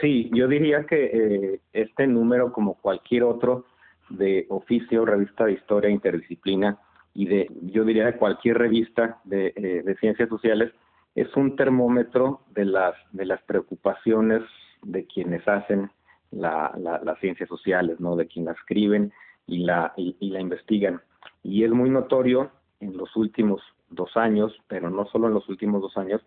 Sí, 0.00 0.30
yo 0.32 0.48
diría 0.48 0.84
que 0.86 1.04
eh, 1.04 1.60
este 1.72 2.06
número 2.06 2.52
como 2.52 2.74
cualquier 2.74 3.24
otro 3.24 3.66
de 4.08 4.46
oficio, 4.50 5.04
revista 5.04 5.44
de 5.44 5.52
historia, 5.52 5.90
interdisciplina 5.90 6.78
y 7.14 7.26
de, 7.26 7.50
yo 7.62 7.84
diría 7.84 8.06
de 8.06 8.16
cualquier 8.16 8.58
revista 8.58 9.20
de, 9.24 9.52
eh, 9.56 9.96
ciencias 10.00 10.28
sociales, 10.28 10.72
es 11.14 11.34
un 11.36 11.54
termómetro 11.56 12.40
de 12.50 12.64
las, 12.64 12.94
de 13.12 13.24
las 13.24 13.40
preocupaciones 13.42 14.42
de 14.82 15.06
quienes 15.06 15.46
hacen 15.46 15.90
la, 16.32 16.72
las 16.76 17.18
ciencias 17.20 17.48
sociales, 17.48 18.00
¿no? 18.00 18.16
De 18.16 18.26
quien 18.26 18.46
la 18.46 18.52
escriben 18.52 19.12
y 19.46 19.58
la, 19.58 19.92
y, 19.96 20.30
la 20.30 20.40
investigan. 20.40 21.00
Y 21.42 21.64
es 21.64 21.70
muy 21.70 21.90
notorio 21.90 22.50
en 22.80 22.96
los 22.96 23.14
últimos 23.16 23.62
dos 23.90 24.16
años, 24.16 24.52
pero 24.66 24.90
no 24.90 25.06
solo 25.06 25.28
en 25.28 25.34
los 25.34 25.48
últimos 25.48 25.80
dos 25.80 25.96
años, 25.96 26.20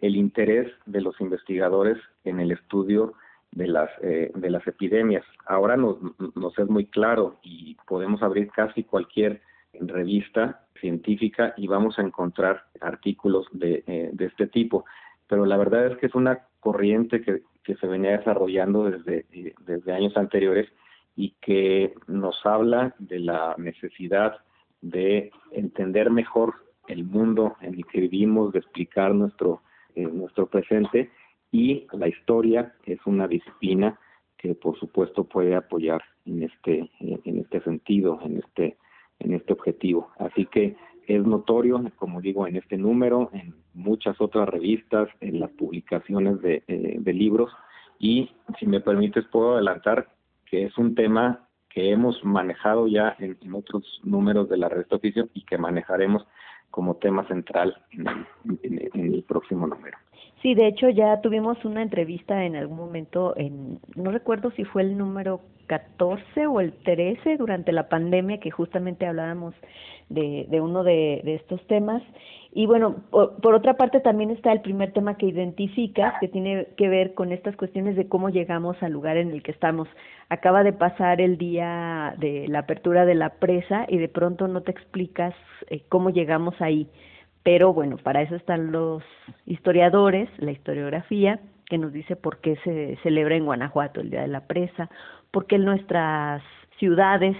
el 0.00 0.16
interés 0.16 0.72
de 0.86 1.00
los 1.00 1.20
investigadores 1.20 1.98
en 2.24 2.40
el 2.40 2.52
estudio 2.52 3.14
de 3.52 3.68
las 3.68 3.90
eh, 4.02 4.32
de 4.34 4.50
las 4.50 4.66
epidemias. 4.66 5.24
Ahora 5.46 5.76
nos, 5.76 5.98
nos 6.34 6.58
es 6.58 6.68
muy 6.68 6.86
claro 6.86 7.36
y 7.42 7.76
podemos 7.86 8.22
abrir 8.22 8.48
casi 8.50 8.84
cualquier 8.84 9.40
revista 9.80 10.64
científica 10.80 11.54
y 11.56 11.66
vamos 11.66 11.98
a 11.98 12.02
encontrar 12.02 12.64
artículos 12.80 13.46
de, 13.52 13.84
eh, 13.86 14.12
este 14.18 14.46
tipo. 14.46 14.84
Pero 15.28 15.46
la 15.46 15.56
verdad 15.56 15.86
es 15.86 15.96
que 15.98 16.06
es 16.06 16.14
una 16.14 16.40
corriente 16.60 17.22
que, 17.22 17.42
que 17.62 17.76
se 17.76 17.86
venía 17.86 18.18
desarrollando 18.18 18.90
desde, 18.90 19.24
desde 19.60 19.92
años 19.92 20.16
anteriores 20.16 20.68
y 21.16 21.30
que 21.40 21.94
nos 22.06 22.44
habla 22.44 22.94
de 22.98 23.20
la 23.20 23.54
necesidad 23.56 24.36
de 24.80 25.30
entender 25.52 26.10
mejor 26.10 26.54
el 26.88 27.04
mundo 27.04 27.56
en 27.60 27.74
el 27.74 27.86
que 27.86 28.00
vivimos, 28.00 28.52
de 28.52 28.58
explicar 28.58 29.14
nuestro, 29.14 29.54
eh, 29.54 29.64
nuestro 29.96 30.46
presente 30.46 31.10
y 31.50 31.86
la 31.92 32.08
historia 32.08 32.74
es 32.84 32.98
una 33.06 33.28
disciplina 33.28 33.98
que 34.36 34.54
por 34.54 34.78
supuesto 34.78 35.24
puede 35.24 35.54
apoyar 35.54 36.02
en 36.26 36.42
este, 36.42 36.90
en 37.00 37.38
este 37.38 37.60
sentido, 37.62 38.18
en 38.22 38.38
este, 38.38 38.76
en 39.20 39.34
este 39.34 39.52
objetivo. 39.52 40.10
Así 40.18 40.46
que 40.46 40.76
es 41.06 41.24
notorio, 41.24 41.82
como 41.96 42.20
digo, 42.20 42.46
en 42.46 42.56
este 42.56 42.76
número, 42.76 43.30
en 43.32 43.54
muchas 43.74 44.20
otras 44.20 44.48
revistas, 44.48 45.08
en 45.20 45.40
las 45.40 45.50
publicaciones 45.50 46.40
de, 46.40 46.62
eh, 46.66 46.96
de 46.98 47.12
libros 47.12 47.50
y, 47.98 48.30
si 48.58 48.66
me 48.66 48.80
permites, 48.80 49.24
puedo 49.26 49.54
adelantar 49.54 50.08
que 50.46 50.64
es 50.64 50.76
un 50.78 50.94
tema 50.94 51.48
que 51.68 51.90
hemos 51.90 52.24
manejado 52.24 52.86
ya 52.86 53.16
en, 53.18 53.36
otros 53.52 54.00
números 54.04 54.48
de 54.48 54.56
la 54.56 54.68
revista 54.68 54.96
oficio 54.96 55.28
y 55.34 55.44
que 55.44 55.58
manejaremos 55.58 56.24
como 56.74 56.96
tema 56.96 57.24
central 57.28 57.80
en 57.92 59.14
el 59.14 59.22
próximo 59.22 59.64
número. 59.68 59.96
Sí, 60.42 60.54
de 60.54 60.66
hecho 60.66 60.90
ya 60.90 61.20
tuvimos 61.22 61.64
una 61.64 61.82
entrevista 61.82 62.44
en 62.44 62.54
algún 62.54 62.76
momento, 62.76 63.34
en, 63.36 63.78
no 63.96 64.10
recuerdo 64.10 64.50
si 64.50 64.64
fue 64.64 64.82
el 64.82 64.98
número 64.98 65.40
14 65.66 66.46
o 66.46 66.60
el 66.60 66.72
13 66.72 67.38
durante 67.38 67.72
la 67.72 67.88
pandemia 67.88 68.40
que 68.40 68.50
justamente 68.50 69.06
hablábamos 69.06 69.54
de, 70.08 70.60
uno 70.60 70.84
de, 70.84 71.22
estos 71.24 71.66
temas. 71.66 72.02
Y 72.52 72.66
bueno, 72.66 72.96
por, 73.10 73.54
otra 73.54 73.78
parte 73.78 74.00
también 74.00 74.30
está 74.30 74.52
el 74.52 74.60
primer 74.60 74.92
tema 74.92 75.16
que 75.16 75.26
identifica, 75.26 76.18
que 76.20 76.28
tiene 76.28 76.68
que 76.76 76.88
ver 76.88 77.14
con 77.14 77.32
estas 77.32 77.56
cuestiones 77.56 77.96
de 77.96 78.06
cómo 78.06 78.28
llegamos 78.28 78.80
al 78.82 78.92
lugar 78.92 79.16
en 79.16 79.30
el 79.30 79.42
que 79.42 79.50
estamos. 79.50 79.88
Acaba 80.28 80.62
de 80.62 80.72
pasar 80.72 81.20
el 81.20 81.36
día 81.36 82.14
de 82.18 82.46
la 82.48 82.60
apertura 82.60 83.06
de 83.06 83.14
la 83.14 83.30
presa 83.30 83.86
y 83.88 83.98
de 83.98 84.08
pronto 84.08 84.46
no 84.46 84.60
te 84.60 84.70
explicas 84.70 85.34
eh, 85.68 85.82
cómo 85.88 86.10
llegamos 86.10 86.54
ahí 86.60 86.86
pero 87.44 87.72
bueno, 87.72 87.98
para 87.98 88.22
eso 88.22 88.34
están 88.34 88.72
los 88.72 89.04
historiadores, 89.46 90.28
la 90.38 90.50
historiografía, 90.50 91.40
que 91.66 91.78
nos 91.78 91.92
dice 91.92 92.16
por 92.16 92.38
qué 92.38 92.56
se 92.64 92.98
celebra 93.02 93.36
en 93.36 93.44
Guanajuato 93.44 94.00
el 94.00 94.10
Día 94.10 94.22
de 94.22 94.28
la 94.28 94.46
Presa, 94.46 94.90
por 95.30 95.46
qué 95.46 95.58
nuestras 95.58 96.42
ciudades 96.78 97.36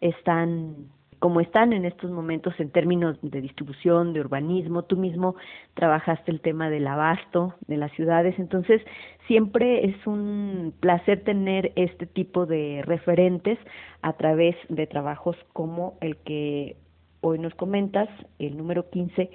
están 0.00 0.88
como 1.20 1.40
están 1.40 1.72
en 1.72 1.86
estos 1.86 2.10
momentos 2.10 2.52
en 2.58 2.68
términos 2.68 3.16
de 3.22 3.40
distribución, 3.40 4.12
de 4.12 4.20
urbanismo, 4.20 4.82
tú 4.82 4.98
mismo 4.98 5.36
trabajaste 5.72 6.30
el 6.30 6.42
tema 6.42 6.68
del 6.68 6.86
abasto 6.86 7.54
de 7.66 7.78
las 7.78 7.90
ciudades, 7.92 8.38
entonces 8.38 8.82
siempre 9.26 9.86
es 9.86 10.06
un 10.06 10.74
placer 10.80 11.24
tener 11.24 11.72
este 11.76 12.04
tipo 12.04 12.44
de 12.44 12.82
referentes 12.84 13.58
a 14.02 14.12
través 14.12 14.54
de 14.68 14.86
trabajos 14.86 15.34
como 15.54 15.96
el 16.02 16.18
que 16.18 16.76
hoy 17.24 17.38
nos 17.38 17.54
comentas, 17.54 18.08
el 18.38 18.56
número 18.56 18.90
15 18.90 19.30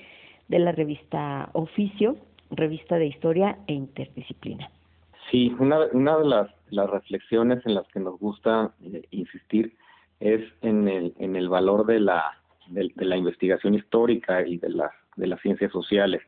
de 0.47 0.59
la 0.59 0.71
revista 0.71 1.49
Oficio, 1.53 2.17
revista 2.51 2.97
de 2.97 3.07
historia 3.07 3.57
e 3.67 3.73
interdisciplina. 3.73 4.69
Sí, 5.31 5.55
una, 5.59 5.79
una 5.93 6.17
de 6.17 6.25
las, 6.25 6.51
las 6.69 6.89
reflexiones 6.89 7.65
en 7.65 7.73
las 7.73 7.87
que 7.87 7.99
nos 7.99 8.19
gusta 8.19 8.73
eh, 8.83 9.01
insistir 9.09 9.75
es 10.19 10.41
en 10.61 10.87
el, 10.87 11.13
en 11.17 11.35
el 11.35 11.49
valor 11.49 11.85
de 11.87 11.99
la, 11.99 12.37
de, 12.67 12.91
la 12.95 13.17
investigación 13.17 13.73
histórica 13.73 14.45
y 14.45 14.57
de 14.57 14.69
las, 14.69 14.91
de 15.15 15.27
las 15.27 15.41
ciencias 15.41 15.71
sociales. 15.71 16.21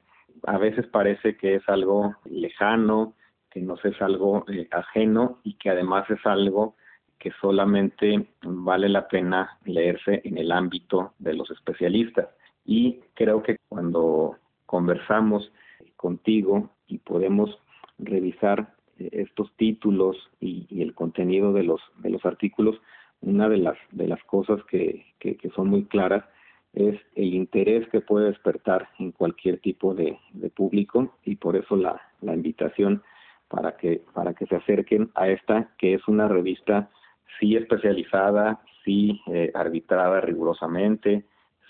A 0.44 0.58
veces 0.58 0.88
parece 0.88 1.38
que 1.38 1.56
es 1.56 1.70
algo 1.70 2.16
lejano, 2.26 3.14
que 3.52 3.62
nos 3.62 3.84
es 3.86 4.02
algo 4.02 4.46
eh, 4.52 4.68
ajeno 4.72 5.40
y 5.44 5.54
que 5.56 5.70
además 5.70 6.10
es 6.10 6.26
algo 6.26 6.76
que 7.22 7.32
solamente 7.40 8.26
vale 8.42 8.90
la 8.90 9.08
pena 9.08 9.60
leerse 9.66 10.22
en 10.24 10.40
el 10.40 10.52
ámbito 10.52 11.14
de 11.20 11.36
los 11.36 11.52
especialistas. 11.52 12.30
Y 12.66 13.00
creo 13.14 13.44
que 13.44 13.58
cuando 13.70 14.38
conversamos 14.66 15.52
contigo 15.96 16.72
y 16.88 16.98
podemos 16.98 17.56
revisar 18.00 18.74
eh, 18.98 19.10
estos 19.12 19.54
títulos 19.56 20.18
y, 20.40 20.66
el 20.82 20.96
contenido 20.96 21.54
de 21.54 21.64
los 21.64 21.80
de 21.98 22.10
los 22.10 22.26
artículos, 22.26 22.82
una 23.22 23.48
de 23.50 23.58
las 23.58 23.78
de 23.92 24.08
las 24.08 24.24
cosas 24.24 24.60
que, 24.64 25.06
que, 25.20 25.38
son 25.56 25.68
muy 25.68 25.84
claras 25.86 26.26
es 26.74 27.00
el 27.16 27.36
interés 27.36 27.88
que 27.90 28.02
puede 28.02 28.30
despertar 28.30 28.90
en 28.98 29.12
cualquier 29.12 29.60
tipo 29.60 29.94
de, 29.94 30.18
de 30.34 30.50
público 30.50 31.14
y 31.24 31.36
por 31.36 31.56
eso 31.56 31.76
la, 31.76 32.02
la 32.22 32.34
invitación 32.34 33.04
para 33.48 33.78
que 33.78 34.02
para 34.14 34.34
que 34.34 34.48
se 34.48 34.56
acerquen 34.56 35.12
a 35.14 35.28
esta 35.28 35.70
que 35.78 35.94
es 35.94 36.08
una 36.08 36.28
revista 36.28 36.90
sí 37.40 37.56
especializada, 37.56 38.62
sí 38.84 39.22
eh, 39.28 39.52
arbitrada 39.54 40.22
rigurosamente, 40.22 41.26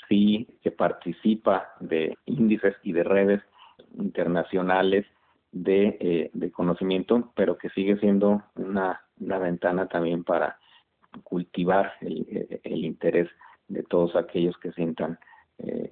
sí 0.08 0.48
que 0.62 0.72
participa 0.72 1.74
de 1.80 2.18
índices 2.26 2.76
y 2.84 2.94
de 2.94 3.04
redes 3.04 3.42
internacionales 3.98 5.06
de, 5.52 5.98
eh, 6.00 6.30
de 6.34 6.52
conocimiento, 6.52 7.32
pero 7.36 7.58
que 7.58 7.70
sigue 7.70 7.98
siendo 7.98 8.44
una, 8.56 9.02
una 9.20 9.38
ventana 9.38 9.88
también 9.88 10.24
para 10.24 10.58
cultivar 11.24 11.94
el, 12.02 12.60
el, 12.64 12.86
interés 12.86 13.30
de 13.68 13.84
todos 13.84 14.16
aquellos 14.16 14.58
que 14.60 14.72
sientan 14.72 15.20
eh, 15.58 15.92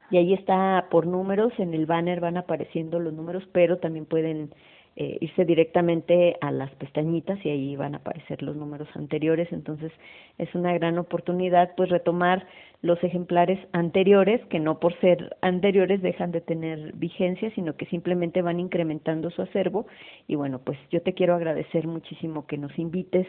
Y 0.09 0.17
ahí 0.17 0.33
está 0.33 0.87
por 0.91 1.07
números, 1.07 1.53
en 1.57 1.73
el 1.73 1.85
banner 1.85 2.19
van 2.19 2.35
apareciendo 2.35 2.99
los 2.99 3.13
números, 3.13 3.47
pero 3.53 3.77
también 3.77 4.05
pueden 4.05 4.53
eh, 4.97 5.17
irse 5.21 5.45
directamente 5.45 6.35
a 6.41 6.51
las 6.51 6.69
pestañitas 6.75 7.43
y 7.45 7.49
ahí 7.49 7.75
van 7.77 7.95
a 7.95 7.99
aparecer 7.99 8.43
los 8.43 8.55
números 8.55 8.89
anteriores. 8.95 9.47
Entonces 9.51 9.91
es 10.37 10.53
una 10.53 10.73
gran 10.73 10.97
oportunidad 10.97 11.73
pues 11.77 11.89
retomar 11.89 12.45
los 12.81 13.01
ejemplares 13.03 13.59
anteriores, 13.73 14.45
que 14.47 14.59
no 14.59 14.79
por 14.79 14.99
ser 14.99 15.37
anteriores 15.41 16.01
dejan 16.01 16.31
de 16.31 16.41
tener 16.41 16.93
vigencia, 16.93 17.51
sino 17.55 17.77
que 17.77 17.85
simplemente 17.85 18.41
van 18.41 18.59
incrementando 18.59 19.29
su 19.29 19.41
acervo. 19.41 19.85
Y 20.27 20.35
bueno, 20.35 20.59
pues 20.59 20.77
yo 20.89 21.01
te 21.01 21.13
quiero 21.13 21.35
agradecer 21.35 21.87
muchísimo 21.87 22.45
que 22.45 22.57
nos 22.57 22.77
invites 22.77 23.27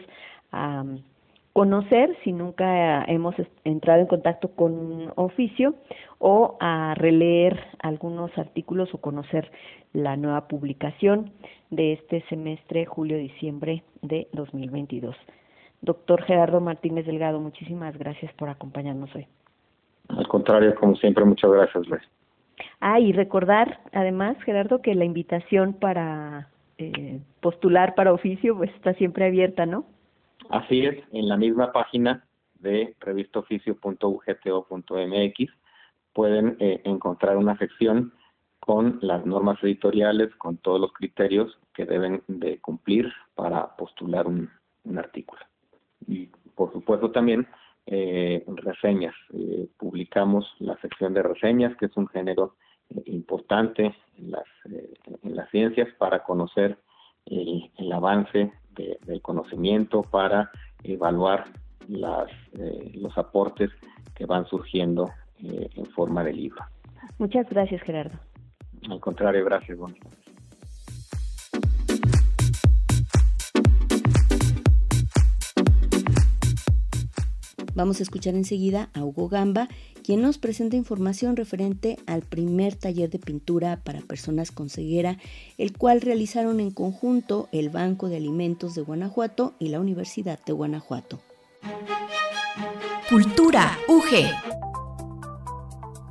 a 0.51 0.83
conocer 1.53 2.17
si 2.23 2.31
nunca 2.31 3.03
hemos 3.05 3.35
entrado 3.63 4.01
en 4.01 4.07
contacto 4.07 4.49
con 4.49 5.13
oficio 5.15 5.75
o 6.17 6.57
a 6.59 6.95
releer 6.95 7.59
algunos 7.79 8.35
artículos 8.37 8.91
o 8.93 8.97
conocer 8.97 9.51
la 9.93 10.17
nueva 10.17 10.47
publicación 10.47 11.31
de 11.69 11.93
este 11.93 12.21
semestre 12.27 12.85
julio-diciembre 12.85 13.83
de 14.01 14.27
2022. 14.33 15.15
Doctor 15.81 16.23
Gerardo 16.23 16.59
Martínez 16.59 17.05
Delgado, 17.05 17.39
muchísimas 17.39 17.95
gracias 17.97 18.33
por 18.33 18.49
acompañarnos 18.49 19.13
hoy. 19.15 19.27
Al 20.09 20.27
contrario, 20.27 20.73
como 20.75 20.95
siempre, 20.95 21.23
muchas 21.23 21.51
gracias, 21.51 21.87
Luis. 21.87 22.01
Ah, 22.79 22.99
y 22.99 23.11
recordar 23.11 23.79
además, 23.91 24.37
Gerardo, 24.43 24.81
que 24.81 24.95
la 24.95 25.05
invitación 25.05 25.73
para 25.73 26.49
eh, 26.77 27.19
postular 27.41 27.93
para 27.95 28.13
oficio 28.13 28.57
pues 28.57 28.71
está 28.75 28.93
siempre 28.95 29.25
abierta, 29.25 29.65
¿no? 29.65 29.85
Así 30.49 30.85
es, 30.85 31.03
en 31.11 31.29
la 31.29 31.37
misma 31.37 31.71
página 31.71 32.25
de 32.59 32.95
revistaoficio.ugto.mx 32.99 35.51
pueden 36.13 36.55
eh, 36.59 36.81
encontrar 36.85 37.37
una 37.37 37.57
sección 37.57 38.13
con 38.59 38.99
las 39.01 39.25
normas 39.25 39.61
editoriales, 39.63 40.33
con 40.35 40.57
todos 40.57 40.79
los 40.79 40.93
criterios 40.93 41.57
que 41.73 41.85
deben 41.85 42.21
de 42.27 42.59
cumplir 42.59 43.11
para 43.35 43.75
postular 43.75 44.27
un, 44.27 44.49
artículo. 44.97 45.41
Y 46.07 46.27
por 46.55 46.71
supuesto 46.71 47.11
también 47.11 47.47
eh, 47.85 48.45
reseñas. 48.47 49.15
Eh, 49.33 49.67
publicamos 49.77 50.45
la 50.59 50.77
sección 50.77 51.13
de 51.13 51.23
reseñas, 51.23 51.75
que 51.77 51.87
es 51.87 51.97
un 51.97 52.07
género 52.07 52.55
importante 53.05 53.95
en 54.17 54.31
las, 54.31 54.45
en 54.65 55.35
las 55.35 55.49
ciencias 55.49 55.89
para 55.97 56.23
conocer 56.23 56.77
el 57.25 57.91
avance 57.91 58.53
del 58.75 59.21
conocimiento, 59.21 60.01
para 60.03 60.51
evaluar 60.83 61.45
las, 61.87 62.29
eh, 62.53 62.91
los 62.95 63.17
aportes 63.17 63.69
que 64.15 64.25
van 64.25 64.45
surgiendo 64.45 65.09
eh, 65.43 65.69
en 65.75 65.85
forma 65.87 66.23
de 66.23 66.33
libro. 66.33 66.63
Muchas 67.17 67.49
gracias, 67.49 67.81
Gerardo. 67.81 68.17
Al 68.89 68.99
contrario, 68.99 69.45
gracias, 69.45 69.77
Bonnie. 69.77 69.99
Vamos 77.75 77.99
a 77.99 78.03
escuchar 78.03 78.35
enseguida 78.35 78.89
a 78.93 79.03
Hugo 79.03 79.29
Gamba, 79.29 79.67
quien 80.03 80.21
nos 80.21 80.37
presenta 80.37 80.75
información 80.75 81.35
referente 81.35 81.97
al 82.05 82.21
primer 82.21 82.75
taller 82.75 83.09
de 83.09 83.19
pintura 83.19 83.81
para 83.83 84.01
personas 84.01 84.51
con 84.51 84.69
ceguera, 84.69 85.17
el 85.57 85.75
cual 85.75 86.01
realizaron 86.01 86.59
en 86.59 86.71
conjunto 86.71 87.49
el 87.51 87.69
Banco 87.69 88.09
de 88.09 88.17
Alimentos 88.17 88.75
de 88.75 88.81
Guanajuato 88.81 89.53
y 89.59 89.69
la 89.69 89.79
Universidad 89.79 90.39
de 90.45 90.53
Guanajuato. 90.53 91.19
Cultura 93.09 93.77
UG. 93.87 94.53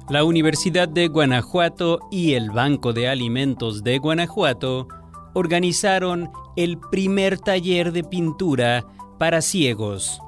La 0.09 0.25
Universidad 0.25 0.89
de 0.89 1.09
Guanajuato 1.09 2.01
y 2.11 2.35
el 2.35 2.51
Banco 2.51 2.93
de 2.93 3.09
Alimentos 3.09 3.83
de 3.83 3.99
Guanajuato 3.99 4.89
organizaron 5.35 6.31
el 6.57 6.79
primer 6.79 7.39
taller 7.39 7.93
de 7.93 8.05
pintura 8.05 8.85
para 9.19 9.41
ciegos, 9.41 10.21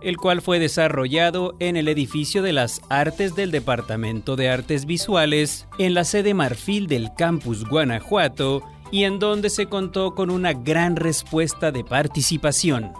el 0.00 0.16
cual 0.16 0.42
fue 0.42 0.58
desarrollado 0.58 1.54
en 1.58 1.76
el 1.76 1.88
edificio 1.88 2.42
de 2.42 2.52
las 2.52 2.80
artes 2.88 3.34
del 3.34 3.50
Departamento 3.50 4.36
de 4.36 4.48
Artes 4.48 4.86
Visuales 4.86 5.66
en 5.78 5.94
la 5.94 6.04
sede 6.04 6.34
Marfil 6.34 6.86
del 6.86 7.10
campus 7.16 7.64
Guanajuato 7.68 8.62
y 8.90 9.04
en 9.04 9.18
donde 9.18 9.50
se 9.50 9.66
contó 9.66 10.14
con 10.14 10.30
una 10.30 10.52
gran 10.52 10.96
respuesta 10.96 11.72
de 11.72 11.84
participación. 11.84 12.92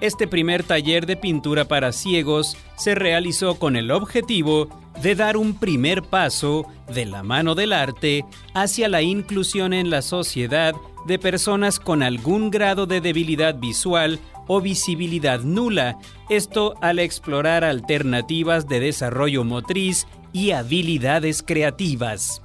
Este 0.00 0.26
primer 0.26 0.64
taller 0.64 1.06
de 1.06 1.16
pintura 1.16 1.64
para 1.66 1.92
ciegos 1.92 2.56
se 2.76 2.94
realizó 2.94 3.58
con 3.58 3.76
el 3.76 3.90
objetivo 3.90 4.68
de 5.02 5.14
dar 5.14 5.36
un 5.36 5.58
primer 5.58 6.02
paso 6.02 6.66
de 6.92 7.06
la 7.06 7.22
mano 7.22 7.54
del 7.54 7.72
arte 7.72 8.24
hacia 8.54 8.88
la 8.88 9.02
inclusión 9.02 9.72
en 9.72 9.90
la 9.90 10.02
sociedad 10.02 10.74
de 11.06 11.18
personas 11.18 11.80
con 11.80 12.02
algún 12.02 12.50
grado 12.50 12.86
de 12.86 13.00
debilidad 13.00 13.56
visual 13.56 14.18
o 14.46 14.60
visibilidad 14.60 15.40
nula, 15.40 15.98
esto 16.28 16.74
al 16.80 16.98
explorar 16.98 17.64
alternativas 17.64 18.66
de 18.68 18.80
desarrollo 18.80 19.44
motriz 19.44 20.06
y 20.32 20.50
habilidades 20.50 21.42
creativas. 21.42 22.42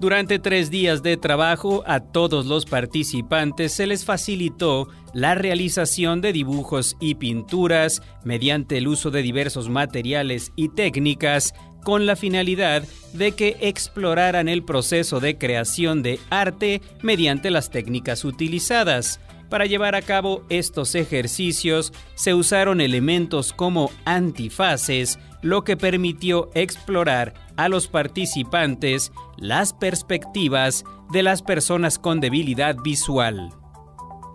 Durante 0.00 0.40
tres 0.40 0.70
días 0.70 1.02
de 1.02 1.16
trabajo 1.16 1.84
a 1.86 2.00
todos 2.00 2.46
los 2.46 2.66
participantes 2.66 3.72
se 3.72 3.86
les 3.86 4.04
facilitó 4.04 4.88
la 5.12 5.36
realización 5.36 6.20
de 6.20 6.32
dibujos 6.32 6.96
y 7.00 7.14
pinturas 7.14 8.02
mediante 8.24 8.78
el 8.78 8.88
uso 8.88 9.12
de 9.12 9.22
diversos 9.22 9.68
materiales 9.68 10.52
y 10.56 10.70
técnicas 10.70 11.54
con 11.84 12.06
la 12.06 12.16
finalidad 12.16 12.82
de 13.12 13.32
que 13.32 13.56
exploraran 13.60 14.48
el 14.48 14.64
proceso 14.64 15.20
de 15.20 15.38
creación 15.38 16.02
de 16.02 16.18
arte 16.28 16.82
mediante 17.02 17.50
las 17.50 17.70
técnicas 17.70 18.24
utilizadas. 18.24 19.20
Para 19.54 19.66
llevar 19.66 19.94
a 19.94 20.02
cabo 20.02 20.42
estos 20.48 20.96
ejercicios 20.96 21.92
se 22.16 22.34
usaron 22.34 22.80
elementos 22.80 23.52
como 23.52 23.92
antifaces, 24.04 25.20
lo 25.42 25.62
que 25.62 25.76
permitió 25.76 26.50
explorar 26.54 27.34
a 27.56 27.68
los 27.68 27.86
participantes 27.86 29.12
las 29.36 29.72
perspectivas 29.72 30.84
de 31.12 31.22
las 31.22 31.42
personas 31.42 32.00
con 32.00 32.18
debilidad 32.18 32.74
visual. 32.82 33.52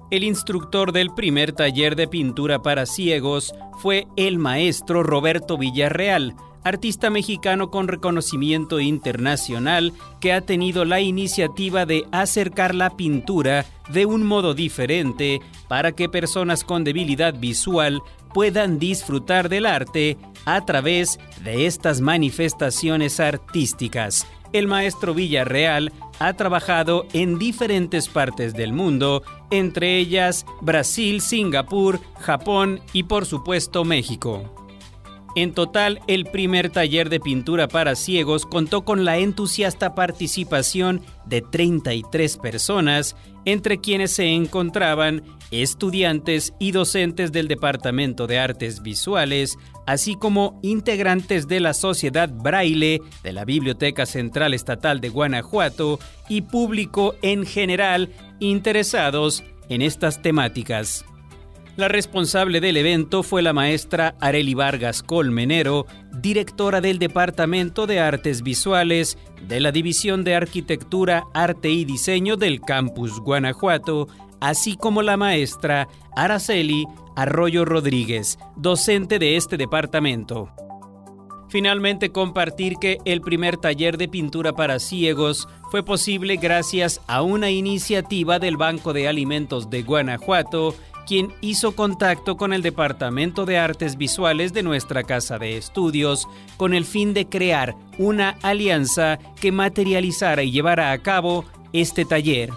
El 0.10 0.24
instructor 0.24 0.94
del 0.94 1.14
primer 1.14 1.52
taller 1.52 1.98
de 1.98 2.08
pintura 2.08 2.62
para 2.62 2.86
ciegos 2.86 3.54
fue 3.80 4.08
el 4.16 4.38
maestro 4.38 5.04
Roberto 5.04 5.58
Villarreal, 5.58 6.34
artista 6.64 7.10
mexicano 7.10 7.70
con 7.72 7.88
reconocimiento 7.88 8.80
internacional 8.80 9.94
que 10.20 10.34
ha 10.34 10.42
tenido 10.42 10.86
la 10.86 11.00
iniciativa 11.02 11.86
de 11.86 12.06
acercar 12.12 12.76
la 12.76 12.96
pintura 12.98 13.66
de 13.90 14.06
un 14.06 14.26
modo 14.26 14.54
diferente 14.54 15.42
para 15.68 15.94
que 15.94 16.10
personas 16.10 16.64
con 16.64 16.84
debilidad 16.84 17.34
visual 17.40 18.02
puedan 18.34 18.80
disfrutar 18.80 19.50
del 19.50 19.66
arte 19.66 20.18
a 20.46 20.66
través 20.66 21.20
de 21.44 21.66
estas 21.66 22.02
manifestaciones 22.02 23.20
artísticas. 23.20 24.28
El 24.52 24.68
maestro 24.68 25.14
Villarreal 25.14 25.92
ha 26.20 26.34
trabajado 26.34 27.06
en 27.14 27.38
diferentes 27.38 28.10
partes 28.10 28.54
del 28.54 28.74
mundo, 28.74 29.24
entre 29.52 29.98
ellas 29.98 30.46
Brasil, 30.62 31.22
Singapur, 31.22 32.00
Japón 32.20 32.82
y 32.94 33.04
por 33.04 33.26
supuesto 33.26 33.86
México. 33.86 34.59
En 35.36 35.54
total, 35.54 36.02
el 36.08 36.26
primer 36.26 36.70
taller 36.70 37.10
de 37.10 37.20
pintura 37.20 37.68
para 37.68 37.96
ciegos 37.96 38.46
contó 38.46 38.84
con 38.84 39.06
la 39.06 39.18
entusiasta 39.18 39.94
participación 39.94 41.02
de 41.26 41.42
33 41.42 42.38
personas, 42.38 43.16
entre 43.46 43.80
quienes 43.80 44.12
se 44.12 44.26
encontraban 44.26 45.24
estudiantes 45.52 46.54
y 46.60 46.72
docentes 46.72 47.32
del 47.32 47.48
Departamento 47.48 48.28
de 48.28 48.40
Artes 48.40 48.82
Visuales, 48.82 49.58
así 49.86 50.16
como 50.16 50.60
integrantes 50.62 51.48
de 51.48 51.60
la 51.60 51.74
Sociedad 51.74 52.30
Braille 52.30 53.02
de 53.24 53.34
la 53.34 53.46
Biblioteca 53.46 54.06
Central 54.06 54.54
Estatal 54.54 55.00
de 55.00 55.10
Guanajuato 55.10 56.00
y 56.28 56.42
público 56.42 57.16
en 57.22 57.46
general 57.46 58.10
interesados 58.40 59.44
en 59.70 59.82
estas 59.82 60.22
temáticas. 60.22 61.06
La 61.80 61.88
responsable 61.88 62.60
del 62.60 62.76
evento 62.76 63.24
fue 63.24 63.42
la 63.42 63.54
maestra 63.54 64.14
Areli 64.20 64.54
Vargas 64.54 65.02
Colmenero, 65.02 65.86
directora 66.12 66.82
del 66.82 67.00
Departamento 67.00 67.88
de 67.88 68.02
Artes 68.02 68.44
Visuales 68.44 69.18
de 69.48 69.62
la 69.62 69.72
División 69.72 70.26
de 70.26 70.36
Arquitectura, 70.36 71.24
Arte 71.34 71.70
y 71.70 71.86
Diseño 71.86 72.36
del 72.36 72.60
Campus 72.60 73.22
Guanajuato, 73.22 74.10
así 74.42 74.76
como 74.76 75.02
la 75.02 75.16
maestra 75.16 75.88
Araceli 76.18 76.86
Arroyo 77.16 77.64
Rodríguez, 77.64 78.38
docente 78.58 79.18
de 79.18 79.38
este 79.38 79.56
departamento. 79.56 80.50
Finalmente 81.48 82.12
compartir 82.12 82.76
que 82.76 82.98
el 83.06 83.22
primer 83.22 83.56
taller 83.56 83.98
de 83.98 84.10
pintura 84.10 84.52
para 84.52 84.80
ciegos 84.80 85.48
fue 85.72 85.82
posible 85.82 86.36
gracias 86.36 87.00
a 87.08 87.22
una 87.22 87.52
iniciativa 87.52 88.38
del 88.38 88.58
Banco 88.58 88.92
de 88.92 89.08
Alimentos 89.08 89.70
de 89.70 89.82
Guanajuato 89.84 90.76
quien 91.08 91.34
hizo 91.42 91.76
contacto 91.76 92.38
con 92.38 92.54
el 92.54 92.62
Departamento 92.62 93.46
de 93.46 93.58
Artes 93.58 93.98
Visuales 93.98 94.54
de 94.54 94.64
nuestra 94.64 95.04
casa 95.04 95.40
de 95.40 95.58
estudios 95.58 96.28
con 96.58 96.74
el 96.74 96.86
fin 96.86 97.14
de 97.14 97.28
crear 97.28 97.76
una 97.98 98.38
alianza 98.42 99.20
que 99.40 99.52
materializara 99.52 100.44
y 100.44 100.52
llevara 100.52 100.92
a 100.92 100.98
cabo 101.00 101.46
este 101.74 102.06
taller. 102.06 102.52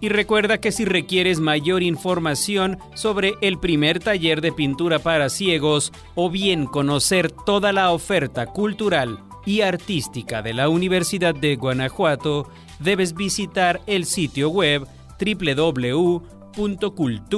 Y 0.00 0.08
recuerda 0.08 0.58
que 0.58 0.72
si 0.72 0.84
requieres 0.84 1.38
mayor 1.38 1.82
información 1.82 2.78
sobre 2.94 3.34
el 3.40 3.58
primer 3.58 4.00
taller 4.00 4.40
de 4.40 4.50
pintura 4.50 4.98
para 4.98 5.28
ciegos 5.28 5.92
o 6.16 6.28
bien 6.28 6.66
conocer 6.66 7.30
toda 7.30 7.72
la 7.72 7.92
oferta 7.92 8.46
cultural 8.46 9.20
y 9.46 9.60
artística 9.60 10.42
de 10.42 10.54
la 10.54 10.68
Universidad 10.68 11.36
de 11.36 11.54
Guanajuato, 11.54 12.48
debes 12.80 13.14
visitar 13.14 13.80
el 13.86 14.04
sitio 14.04 14.50
web 14.50 14.88
www.cultura.com 15.20 16.41
.ugto.mx. 16.56 17.32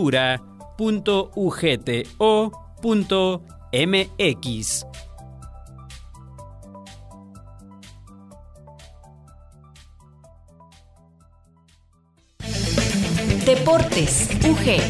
Deportes 13.44 14.31
UG. 14.42 14.81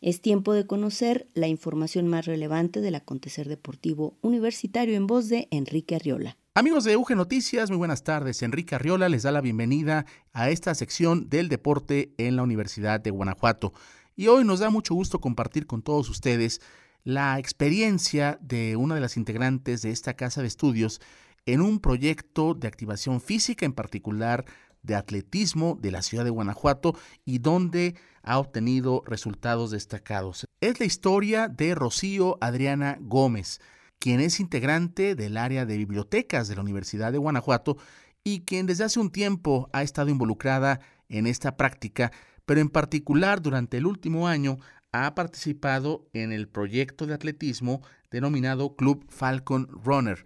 Es 0.00 0.20
tiempo 0.20 0.52
de 0.52 0.66
conocer 0.66 1.28
la 1.34 1.48
información 1.48 2.06
más 2.06 2.24
relevante 2.26 2.80
del 2.80 2.94
acontecer 2.94 3.48
deportivo 3.48 4.16
universitario 4.22 4.94
en 4.94 5.06
voz 5.06 5.28
de 5.28 5.48
Enrique 5.50 5.96
Arriola. 5.96 6.36
Amigos 6.52 6.82
de 6.82 6.96
UG 6.96 7.14
Noticias, 7.14 7.70
muy 7.70 7.76
buenas 7.76 8.02
tardes. 8.02 8.42
Enrique 8.42 8.74
Arriola 8.74 9.08
les 9.08 9.22
da 9.22 9.30
la 9.30 9.40
bienvenida 9.40 10.04
a 10.32 10.50
esta 10.50 10.74
sección 10.74 11.28
del 11.28 11.48
deporte 11.48 12.12
en 12.18 12.34
la 12.34 12.42
Universidad 12.42 12.98
de 12.98 13.12
Guanajuato. 13.12 13.72
Y 14.16 14.26
hoy 14.26 14.44
nos 14.44 14.58
da 14.58 14.68
mucho 14.68 14.94
gusto 14.94 15.20
compartir 15.20 15.68
con 15.68 15.80
todos 15.80 16.10
ustedes 16.10 16.60
la 17.04 17.38
experiencia 17.38 18.36
de 18.42 18.74
una 18.74 18.96
de 18.96 19.00
las 19.00 19.16
integrantes 19.16 19.82
de 19.82 19.92
esta 19.92 20.14
casa 20.14 20.40
de 20.42 20.48
estudios 20.48 21.00
en 21.46 21.60
un 21.60 21.78
proyecto 21.78 22.54
de 22.54 22.66
activación 22.66 23.20
física, 23.20 23.64
en 23.64 23.72
particular 23.72 24.44
de 24.82 24.96
atletismo 24.96 25.78
de 25.80 25.92
la 25.92 26.02
ciudad 26.02 26.24
de 26.24 26.30
Guanajuato 26.30 26.96
y 27.24 27.38
donde 27.38 27.94
ha 28.24 28.40
obtenido 28.40 29.04
resultados 29.06 29.70
destacados. 29.70 30.48
Es 30.60 30.80
la 30.80 30.86
historia 30.86 31.46
de 31.46 31.76
Rocío 31.76 32.38
Adriana 32.40 32.98
Gómez, 33.00 33.60
quien 34.00 34.18
es 34.20 34.40
integrante 34.40 35.14
del 35.14 35.36
área 35.36 35.66
de 35.66 35.76
bibliotecas 35.76 36.48
de 36.48 36.56
la 36.56 36.62
Universidad 36.62 37.12
de 37.12 37.18
Guanajuato 37.18 37.76
y 38.24 38.40
quien 38.40 38.66
desde 38.66 38.84
hace 38.84 38.98
un 38.98 39.10
tiempo 39.10 39.68
ha 39.72 39.82
estado 39.82 40.08
involucrada 40.08 40.80
en 41.08 41.26
esta 41.26 41.56
práctica, 41.56 42.10
pero 42.46 42.60
en 42.60 42.70
particular 42.70 43.42
durante 43.42 43.76
el 43.76 43.86
último 43.86 44.26
año 44.26 44.58
ha 44.90 45.14
participado 45.14 46.08
en 46.14 46.32
el 46.32 46.48
proyecto 46.48 47.06
de 47.06 47.14
atletismo 47.14 47.82
denominado 48.10 48.74
Club 48.74 49.04
Falcon 49.08 49.68
Runner. 49.84 50.24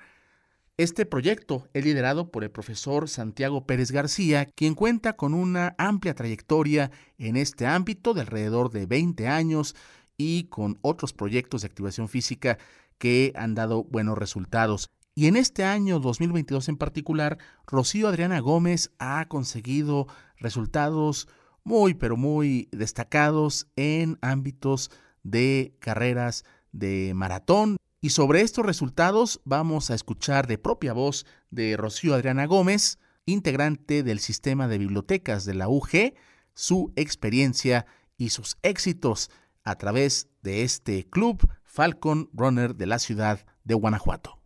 Este 0.76 1.04
proyecto 1.04 1.68
es 1.72 1.84
liderado 1.84 2.30
por 2.30 2.44
el 2.44 2.50
profesor 2.50 3.08
Santiago 3.08 3.66
Pérez 3.66 3.90
García, 3.90 4.46
quien 4.46 4.74
cuenta 4.74 5.14
con 5.14 5.34
una 5.34 5.74
amplia 5.78 6.14
trayectoria 6.14 6.90
en 7.18 7.36
este 7.36 7.66
ámbito 7.66 8.14
de 8.14 8.22
alrededor 8.22 8.70
de 8.70 8.86
20 8.86 9.28
años 9.28 9.74
y 10.16 10.44
con 10.44 10.78
otros 10.82 11.12
proyectos 11.12 11.62
de 11.62 11.66
activación 11.66 12.08
física 12.08 12.58
que 12.98 13.32
han 13.36 13.54
dado 13.54 13.84
buenos 13.84 14.18
resultados. 14.18 14.90
Y 15.14 15.26
en 15.26 15.36
este 15.36 15.64
año 15.64 16.00
2022 16.00 16.68
en 16.68 16.76
particular, 16.76 17.38
Rocío 17.66 18.08
Adriana 18.08 18.40
Gómez 18.40 18.90
ha 18.98 19.26
conseguido 19.28 20.08
resultados 20.38 21.28
muy, 21.62 21.94
pero 21.94 22.16
muy 22.16 22.68
destacados 22.72 23.68
en 23.76 24.18
ámbitos 24.22 24.90
de 25.22 25.76
carreras 25.78 26.44
de 26.72 27.12
maratón. 27.14 27.76
Y 28.00 28.10
sobre 28.10 28.42
estos 28.42 28.66
resultados 28.66 29.40
vamos 29.44 29.90
a 29.90 29.94
escuchar 29.94 30.46
de 30.46 30.58
propia 30.58 30.92
voz 30.92 31.26
de 31.50 31.76
Rocío 31.76 32.14
Adriana 32.14 32.46
Gómez, 32.46 32.98
integrante 33.24 34.02
del 34.02 34.18
sistema 34.18 34.68
de 34.68 34.78
bibliotecas 34.78 35.44
de 35.44 35.54
la 35.54 35.68
UG, 35.68 36.14
su 36.54 36.92
experiencia 36.96 37.86
y 38.18 38.30
sus 38.30 38.56
éxitos 38.62 39.30
a 39.62 39.76
través 39.76 40.28
de 40.42 40.62
este 40.62 41.08
club 41.08 41.48
Falcon 41.74 42.30
Runner 42.32 42.76
de 42.76 42.86
la 42.86 43.00
ciudad 43.00 43.44
de 43.64 43.74
Guanajuato. 43.74 44.38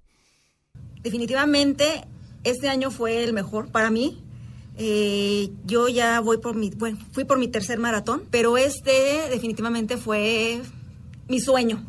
Definitivamente 1.02 2.06
este 2.42 2.70
año 2.70 2.90
fue 2.90 3.22
el 3.22 3.34
mejor 3.34 3.70
para 3.70 3.90
mí. 3.90 4.24
Eh, 4.78 5.50
yo 5.66 5.88
ya 5.88 6.20
voy 6.20 6.38
por 6.38 6.56
mi, 6.56 6.70
bueno, 6.70 6.98
fui 7.12 7.24
por 7.24 7.38
mi 7.38 7.48
tercer 7.48 7.78
maratón, 7.78 8.22
pero 8.30 8.56
este 8.56 9.28
definitivamente 9.28 9.98
fue 9.98 10.62
mi 11.28 11.38
sueño. 11.40 11.84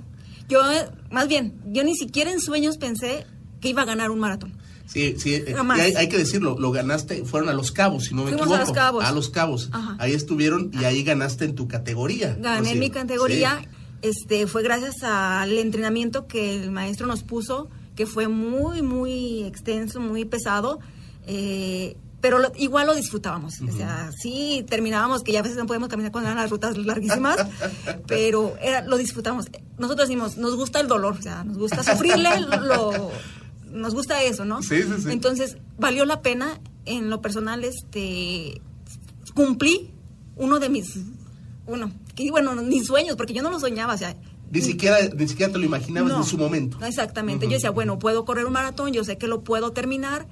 Yo, 0.50 0.60
más 1.10 1.30
bien, 1.30 1.62
yo 1.68 1.86
ni 1.86 1.96
siquiera 1.96 2.32
en 2.32 2.42
sueños 2.42 2.78
pensé 2.78 3.26
que 3.62 3.70
iba 3.70 3.84
a 3.84 3.86
ganar 3.86 4.12
un 4.12 4.20
maratón. 4.20 4.58
Sí, 4.88 5.16
sí, 5.20 5.36
eh, 5.36 5.56
hay, 5.96 6.10
que 6.10 6.18
decirlo, 6.18 6.58
lo 6.60 6.72
ganaste, 6.72 7.24
fueron 7.24 7.48
a 7.48 7.54
Los 7.54 7.72
Cabos, 7.72 8.06
si 8.06 8.16
no 8.16 8.24
me 8.24 8.32
equivoco. 8.32 8.56
a 8.56 8.60
Los 8.60 8.72
Cabos. 8.72 9.06
A 9.06 9.12
Los 9.12 9.30
Cabos. 9.30 9.70
Ahí 10.00 10.14
estuvieron 10.14 10.72
y 10.74 10.84
ahí 10.84 11.04
ganaste 11.04 11.46
en 11.46 11.56
tu 11.56 11.68
categoría. 11.68 12.36
Gané 12.42 12.72
en 12.72 12.80
mi 12.80 12.90
categoría. 12.90 13.62
Este, 14.02 14.48
fue 14.48 14.64
gracias 14.64 15.04
al 15.04 15.58
entrenamiento 15.58 16.28
que 16.28 16.56
el 16.56 16.72
maestro 16.72 17.08
nos 17.08 17.24
puso, 17.24 17.70
que 17.96 18.06
fue 18.06 18.28
muy, 18.28 18.82
muy 18.82 19.44
extenso, 19.44 20.00
muy 20.00 20.26
pesado. 20.26 20.80
Eh, 21.28 21.98
pero 22.22 22.40
igual 22.58 22.88
lo 22.88 22.96
disfrutábamos. 22.96 23.62
O 23.62 23.72
sea, 23.72 24.12
sí 24.12 24.66
terminábamos, 24.70 25.24
que 25.24 25.32
ya 25.32 25.40
a 25.40 25.44
veces 25.44 25.58
no 25.58 25.66
podemos 25.66 25.90
caminar 25.90 26.12
cuando 26.12 26.30
eran 26.30 26.42
las 26.42 26.50
rutas 26.50 26.78
larguísimas, 26.78 27.38
pero 28.08 28.56
era, 28.62 28.82
lo 28.82 28.98
disfrutamos. 28.98 29.48
Nosotros 29.78 30.10
decimos, 30.10 30.38
nos 30.38 30.56
gusta 30.56 30.82
el 30.82 30.88
dolor, 30.88 31.16
o 31.18 31.22
sea, 31.22 31.44
nos 31.44 31.58
gusta 31.58 31.84
sufrirle, 31.84 32.30
lo, 32.42 33.10
nos 33.72 33.94
gusta 33.94 34.22
eso, 34.24 34.44
¿no? 34.44 34.62
Sí, 34.62 34.84
sí, 34.84 35.02
sí. 35.04 35.12
Entonces, 35.12 35.58
valió 35.78 36.06
la 36.06 36.22
pena, 36.22 36.60
en 36.86 37.10
lo 37.10 37.22
personal, 37.22 37.64
este, 37.64 38.62
cumplí 39.34 39.94
uno 40.36 40.60
de 40.60 40.70
mis, 40.70 41.00
bueno, 41.70 41.92
que, 42.16 42.30
bueno, 42.32 42.54
mis 42.56 42.86
sueños, 42.86 43.16
porque 43.16 43.34
yo 43.34 43.42
no 43.42 43.50
lo 43.50 43.60
soñaba, 43.60 43.94
o 43.94 43.98
sea, 43.98 44.16
ni 44.52 44.62
siquiera, 44.62 44.98
ni 45.16 45.28
siquiera 45.28 45.52
te 45.52 45.60
lo 45.60 45.66
imaginabas 45.66 46.12
en 46.12 46.24
su 46.24 46.38
momento. 46.38 46.84
Exactamente. 46.84 47.46
Yo 47.46 47.54
decía, 47.54 47.70
bueno, 47.70 48.00
puedo 48.00 48.26
correr 48.26 48.46
un 48.46 48.54
maratón, 48.54 48.92
yo 48.94 49.04
sé 49.04 49.18
que 49.18 49.28
lo 49.28 49.44
puedo 49.44 49.72
terminar, 49.72 50.28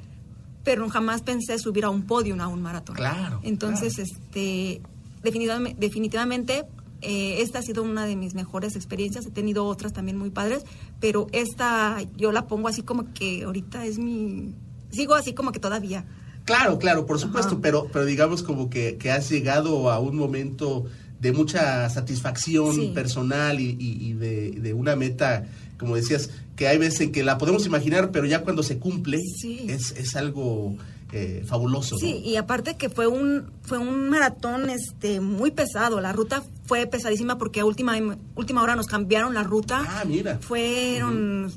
pero 0.64 0.90
jamás 0.90 1.22
pensé 1.22 1.60
subir 1.60 1.86
a 1.86 1.90
un 1.90 2.04
podio 2.04 2.36
a 2.42 2.48
un 2.48 2.62
maratón. 2.62 2.96
Claro. 2.96 3.40
Entonces, 3.44 4.00
este, 4.00 4.82
definitivamente, 5.24 5.80
definitivamente 5.80 6.66
eh, 7.02 7.42
esta 7.42 7.60
ha 7.60 7.62
sido 7.62 7.84
una 7.84 8.06
de 8.06 8.16
mis 8.16 8.34
mejores 8.34 8.76
experiencias. 8.76 9.26
He 9.26 9.32
tenido 9.32 9.66
otras 9.66 9.94
también 9.94 10.18
muy 10.18 10.32
padres, 10.32 10.64
pero 11.00 11.28
esta 11.32 12.00
yo 12.16 12.32
la 12.32 12.48
pongo 12.48 12.68
así 12.68 12.82
como 12.82 13.14
que 13.14 13.44
ahorita 13.44 13.86
es 13.86 14.00
mi, 14.00 14.56
sigo 14.90 15.14
así 15.14 15.34
como 15.34 15.52
que 15.52 15.60
todavía. 15.60 16.06
Claro, 16.46 16.80
claro, 16.80 17.06
por 17.06 17.20
supuesto, 17.20 17.60
pero, 17.62 17.88
pero 17.92 18.06
digamos 18.06 18.42
como 18.42 18.70
que, 18.70 18.98
que 18.98 19.12
has 19.12 19.30
llegado 19.30 19.92
a 19.92 20.00
un 20.00 20.16
momento 20.16 20.86
de 21.20 21.32
mucha 21.32 21.90
satisfacción 21.90 22.94
personal 22.94 23.60
y, 23.60 24.14
de, 24.14 24.52
de, 24.52 24.74
una 24.74 24.96
meta, 24.96 25.46
como 25.80 25.96
decías, 25.96 26.30
que 26.56 26.68
hay 26.68 26.78
veces 26.78 27.02
en 27.02 27.12
que 27.12 27.24
la 27.24 27.38
podemos 27.38 27.66
imaginar, 27.66 28.12
pero 28.12 28.26
ya 28.26 28.44
cuando 28.44 28.64
se 28.64 28.78
cumple 28.78 29.20
es, 29.68 29.92
es 29.92 30.16
algo 30.16 30.76
eh, 31.14 31.44
fabuloso. 31.48 31.98
Sí, 31.98 32.18
y 32.18 32.36
aparte 32.36 32.76
que 32.76 32.90
fue 32.90 33.08
un 33.08 33.46
fue 33.62 33.78
un 33.78 34.10
maratón 34.10 34.70
este 34.70 35.22
muy 35.22 35.52
pesado. 35.52 36.02
La 36.02 36.12
ruta 36.12 36.44
fue 36.66 36.86
pesadísima 36.86 37.38
porque 37.38 37.62
a 37.62 37.66
última 37.66 37.94
última 38.36 38.62
hora 38.62 38.76
nos 38.76 38.88
cambiaron 38.88 39.34
la 39.34 39.44
ruta. 39.44 39.86
Ah, 39.88 40.04
mira. 40.06 40.38
Fueron 40.40 41.50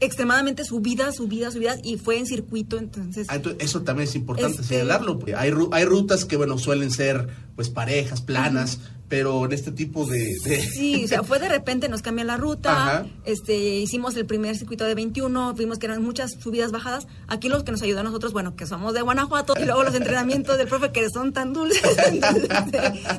extremadamente 0.00 0.64
subidas, 0.64 1.16
subidas, 1.16 1.54
subidas 1.54 1.78
y 1.82 1.98
fue 1.98 2.18
en 2.18 2.26
circuito, 2.26 2.78
entonces... 2.78 3.26
Ah, 3.30 3.40
eso 3.58 3.82
también 3.82 4.08
es 4.08 4.14
importante 4.14 4.60
este 4.60 4.74
señalarlo. 4.74 5.18
Hay, 5.36 5.52
hay 5.72 5.84
rutas 5.84 6.24
que, 6.24 6.36
bueno, 6.36 6.58
suelen 6.58 6.90
ser 6.90 7.28
pues 7.54 7.68
parejas, 7.68 8.22
planas, 8.22 8.80
pero 9.10 9.44
en 9.44 9.52
este 9.52 9.72
tipo 9.72 10.06
de, 10.06 10.34
Sí, 10.72 11.04
o 11.04 11.08
sea, 11.08 11.24
fue 11.24 11.40
de 11.40 11.48
repente, 11.48 11.88
nos 11.88 12.00
cambió 12.00 12.24
la 12.24 12.36
ruta, 12.36 13.06
este 13.24 13.80
hicimos 13.80 14.16
el 14.16 14.24
primer 14.24 14.56
circuito 14.56 14.84
de 14.84 14.94
21, 14.94 15.52
vimos 15.54 15.78
que 15.78 15.86
eran 15.86 16.02
muchas 16.02 16.30
subidas, 16.40 16.70
bajadas. 16.70 17.08
Aquí 17.26 17.48
los 17.48 17.64
que 17.64 17.72
nos 17.72 17.82
ayudó 17.82 18.00
a 18.00 18.02
nosotros, 18.04 18.32
bueno, 18.32 18.54
que 18.54 18.66
somos 18.66 18.94
de 18.94 19.02
Guanajuato, 19.02 19.54
y 19.60 19.64
luego 19.64 19.82
los 19.82 19.94
entrenamientos 19.94 20.56
del 20.56 20.68
profe 20.68 20.92
que 20.92 21.10
son 21.10 21.32
tan 21.32 21.52
dulces. 21.52 21.82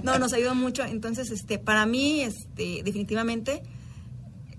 No, 0.04 0.18
nos 0.18 0.34
ayudó 0.34 0.56
mucho. 0.56 0.84
Entonces, 0.84 1.30
este 1.30 1.60
para 1.60 1.86
mí, 1.86 2.22
este 2.22 2.82
definitivamente, 2.84 3.62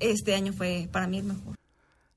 este 0.01 0.35
año 0.35 0.53
fue 0.53 0.89
para 0.93 1.07
mí 1.07 1.19
el 1.19 1.25
mejor. 1.25 1.55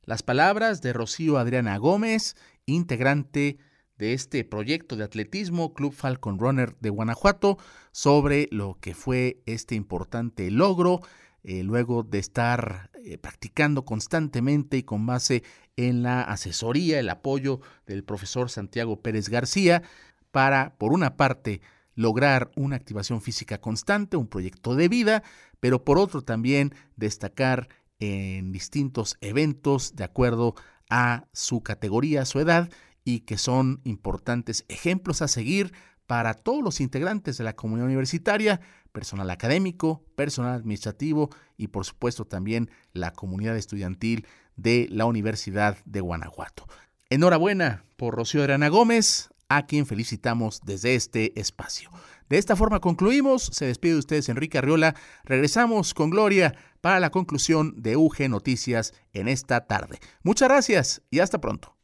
Las 0.06 0.22
palabras 0.22 0.84
de 0.84 0.94
Rocío 0.94 1.40
Adriana 1.40 1.78
Gómez, 1.78 2.36
integrante 2.68 3.58
de 3.98 4.14
este 4.14 4.44
proyecto 4.44 4.96
de 4.96 5.04
atletismo 5.04 5.74
Club 5.74 5.94
Falcon 5.94 6.38
Runner 6.38 6.76
de 6.80 6.92
Guanajuato 6.92 7.58
sobre 7.92 8.48
lo 8.52 8.78
que 8.80 8.94
fue 8.94 9.42
este 9.48 9.74
importante 9.74 10.52
logro 10.52 11.02
eh, 11.44 11.64
luego 11.64 12.04
de 12.04 12.20
estar 12.20 12.92
eh, 13.04 13.18
practicando 13.18 13.84
constantemente 13.84 14.78
y 14.78 14.84
con 14.84 15.08
base 15.08 15.44
en 15.76 16.04
la 16.04 16.22
asesoría, 16.22 17.00
el 17.00 17.10
apoyo 17.10 17.62
del 17.88 18.04
profesor 18.04 18.52
Santiago 18.52 19.02
Pérez 19.02 19.30
García 19.30 19.82
para, 20.30 20.76
por 20.78 20.94
una 20.94 21.18
parte, 21.18 21.62
lograr 21.96 22.52
una 22.56 22.76
activación 22.76 23.22
física 23.22 23.60
constante, 23.60 24.18
un 24.18 24.28
proyecto 24.28 24.76
de 24.76 24.88
vida, 24.88 25.24
pero 25.60 25.84
por 25.84 25.98
otro 25.98 26.22
también 26.22 26.76
destacar 26.96 27.70
en 28.00 28.52
distintos 28.52 29.18
eventos 29.22 29.96
de 29.96 30.04
acuerdo 30.04 30.56
a 30.90 31.28
su 31.34 31.62
categoría, 31.62 32.26
su 32.26 32.40
edad 32.40 32.70
y 33.04 33.22
que 33.22 33.38
son 33.38 33.82
importantes 33.84 34.66
ejemplos 34.68 35.22
a 35.22 35.28
seguir 35.28 35.74
para 36.08 36.34
todos 36.34 36.64
los 36.64 36.82
integrantes 36.82 37.38
de 37.38 37.44
la 37.44 37.56
comunidad 37.56 37.88
universitaria, 37.88 38.62
personal 38.92 39.30
académico, 39.30 40.04
personal 40.16 40.54
administrativo 40.54 41.30
y 41.58 41.68
por 41.68 41.86
supuesto 41.86 42.26
también 42.26 42.70
la 42.94 43.12
comunidad 43.12 43.58
estudiantil 43.58 44.28
de 44.56 44.88
la 44.90 45.06
Universidad 45.06 45.78
de 45.86 46.02
Guanajuato. 46.02 46.68
Enhorabuena 47.10 47.86
por 47.98 48.16
Rocío 48.16 48.44
Arana 48.44 48.70
Gómez, 48.70 49.30
a 49.50 49.66
quien 49.66 49.86
felicitamos 49.86 50.62
desde 50.64 50.96
este 50.96 51.40
espacio. 51.40 51.92
De 52.30 52.38
esta 52.38 52.56
forma 52.56 52.80
concluimos. 52.80 53.50
Se 53.54 53.66
despide 53.66 53.94
de 53.94 54.00
ustedes 54.00 54.30
Enrique 54.30 54.58
Arriola. 54.58 54.96
Regresamos 55.24 55.94
con 55.94 56.10
Gloria 56.10 56.56
para 56.82 57.00
la 57.00 57.12
conclusión 57.12 57.74
de 57.82 57.98
UG 57.98 58.30
Noticias 58.30 58.94
en 59.14 59.28
esta 59.28 59.68
tarde. 59.68 60.00
Muchas 60.24 60.50
gracias 60.50 61.02
y 61.12 61.20
hasta 61.20 61.40
pronto. 61.40 61.76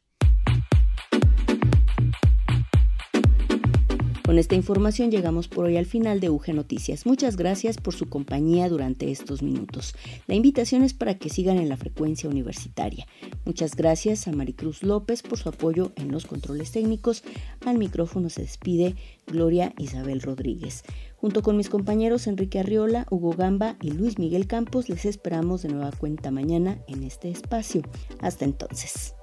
Con 4.32 4.38
esta 4.38 4.54
información 4.54 5.10
llegamos 5.10 5.46
por 5.46 5.66
hoy 5.66 5.76
al 5.76 5.84
final 5.84 6.18
de 6.18 6.30
UG 6.30 6.54
Noticias. 6.54 7.04
Muchas 7.04 7.36
gracias 7.36 7.76
por 7.76 7.92
su 7.92 8.08
compañía 8.08 8.70
durante 8.70 9.10
estos 9.10 9.42
minutos. 9.42 9.94
La 10.26 10.34
invitación 10.34 10.82
es 10.82 10.94
para 10.94 11.18
que 11.18 11.28
sigan 11.28 11.58
en 11.58 11.68
la 11.68 11.76
frecuencia 11.76 12.30
universitaria. 12.30 13.06
Muchas 13.44 13.76
gracias 13.76 14.26
a 14.26 14.32
Maricruz 14.32 14.82
López 14.84 15.20
por 15.20 15.38
su 15.38 15.50
apoyo 15.50 15.92
en 15.96 16.10
los 16.10 16.24
controles 16.24 16.72
técnicos. 16.72 17.24
Al 17.66 17.76
micrófono 17.76 18.30
se 18.30 18.40
despide 18.40 18.96
Gloria 19.26 19.74
Isabel 19.76 20.22
Rodríguez. 20.22 20.82
Junto 21.16 21.42
con 21.42 21.58
mis 21.58 21.68
compañeros 21.68 22.26
Enrique 22.26 22.58
Arriola, 22.58 23.06
Hugo 23.10 23.34
Gamba 23.34 23.76
y 23.82 23.90
Luis 23.90 24.18
Miguel 24.18 24.46
Campos, 24.46 24.88
les 24.88 25.04
esperamos 25.04 25.60
de 25.60 25.68
nueva 25.68 25.92
cuenta 25.92 26.30
mañana 26.30 26.78
en 26.88 27.02
este 27.02 27.30
espacio. 27.30 27.82
Hasta 28.22 28.46
entonces. 28.46 29.14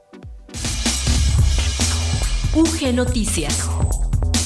UG 2.55 2.93
Noticias. 2.93 3.68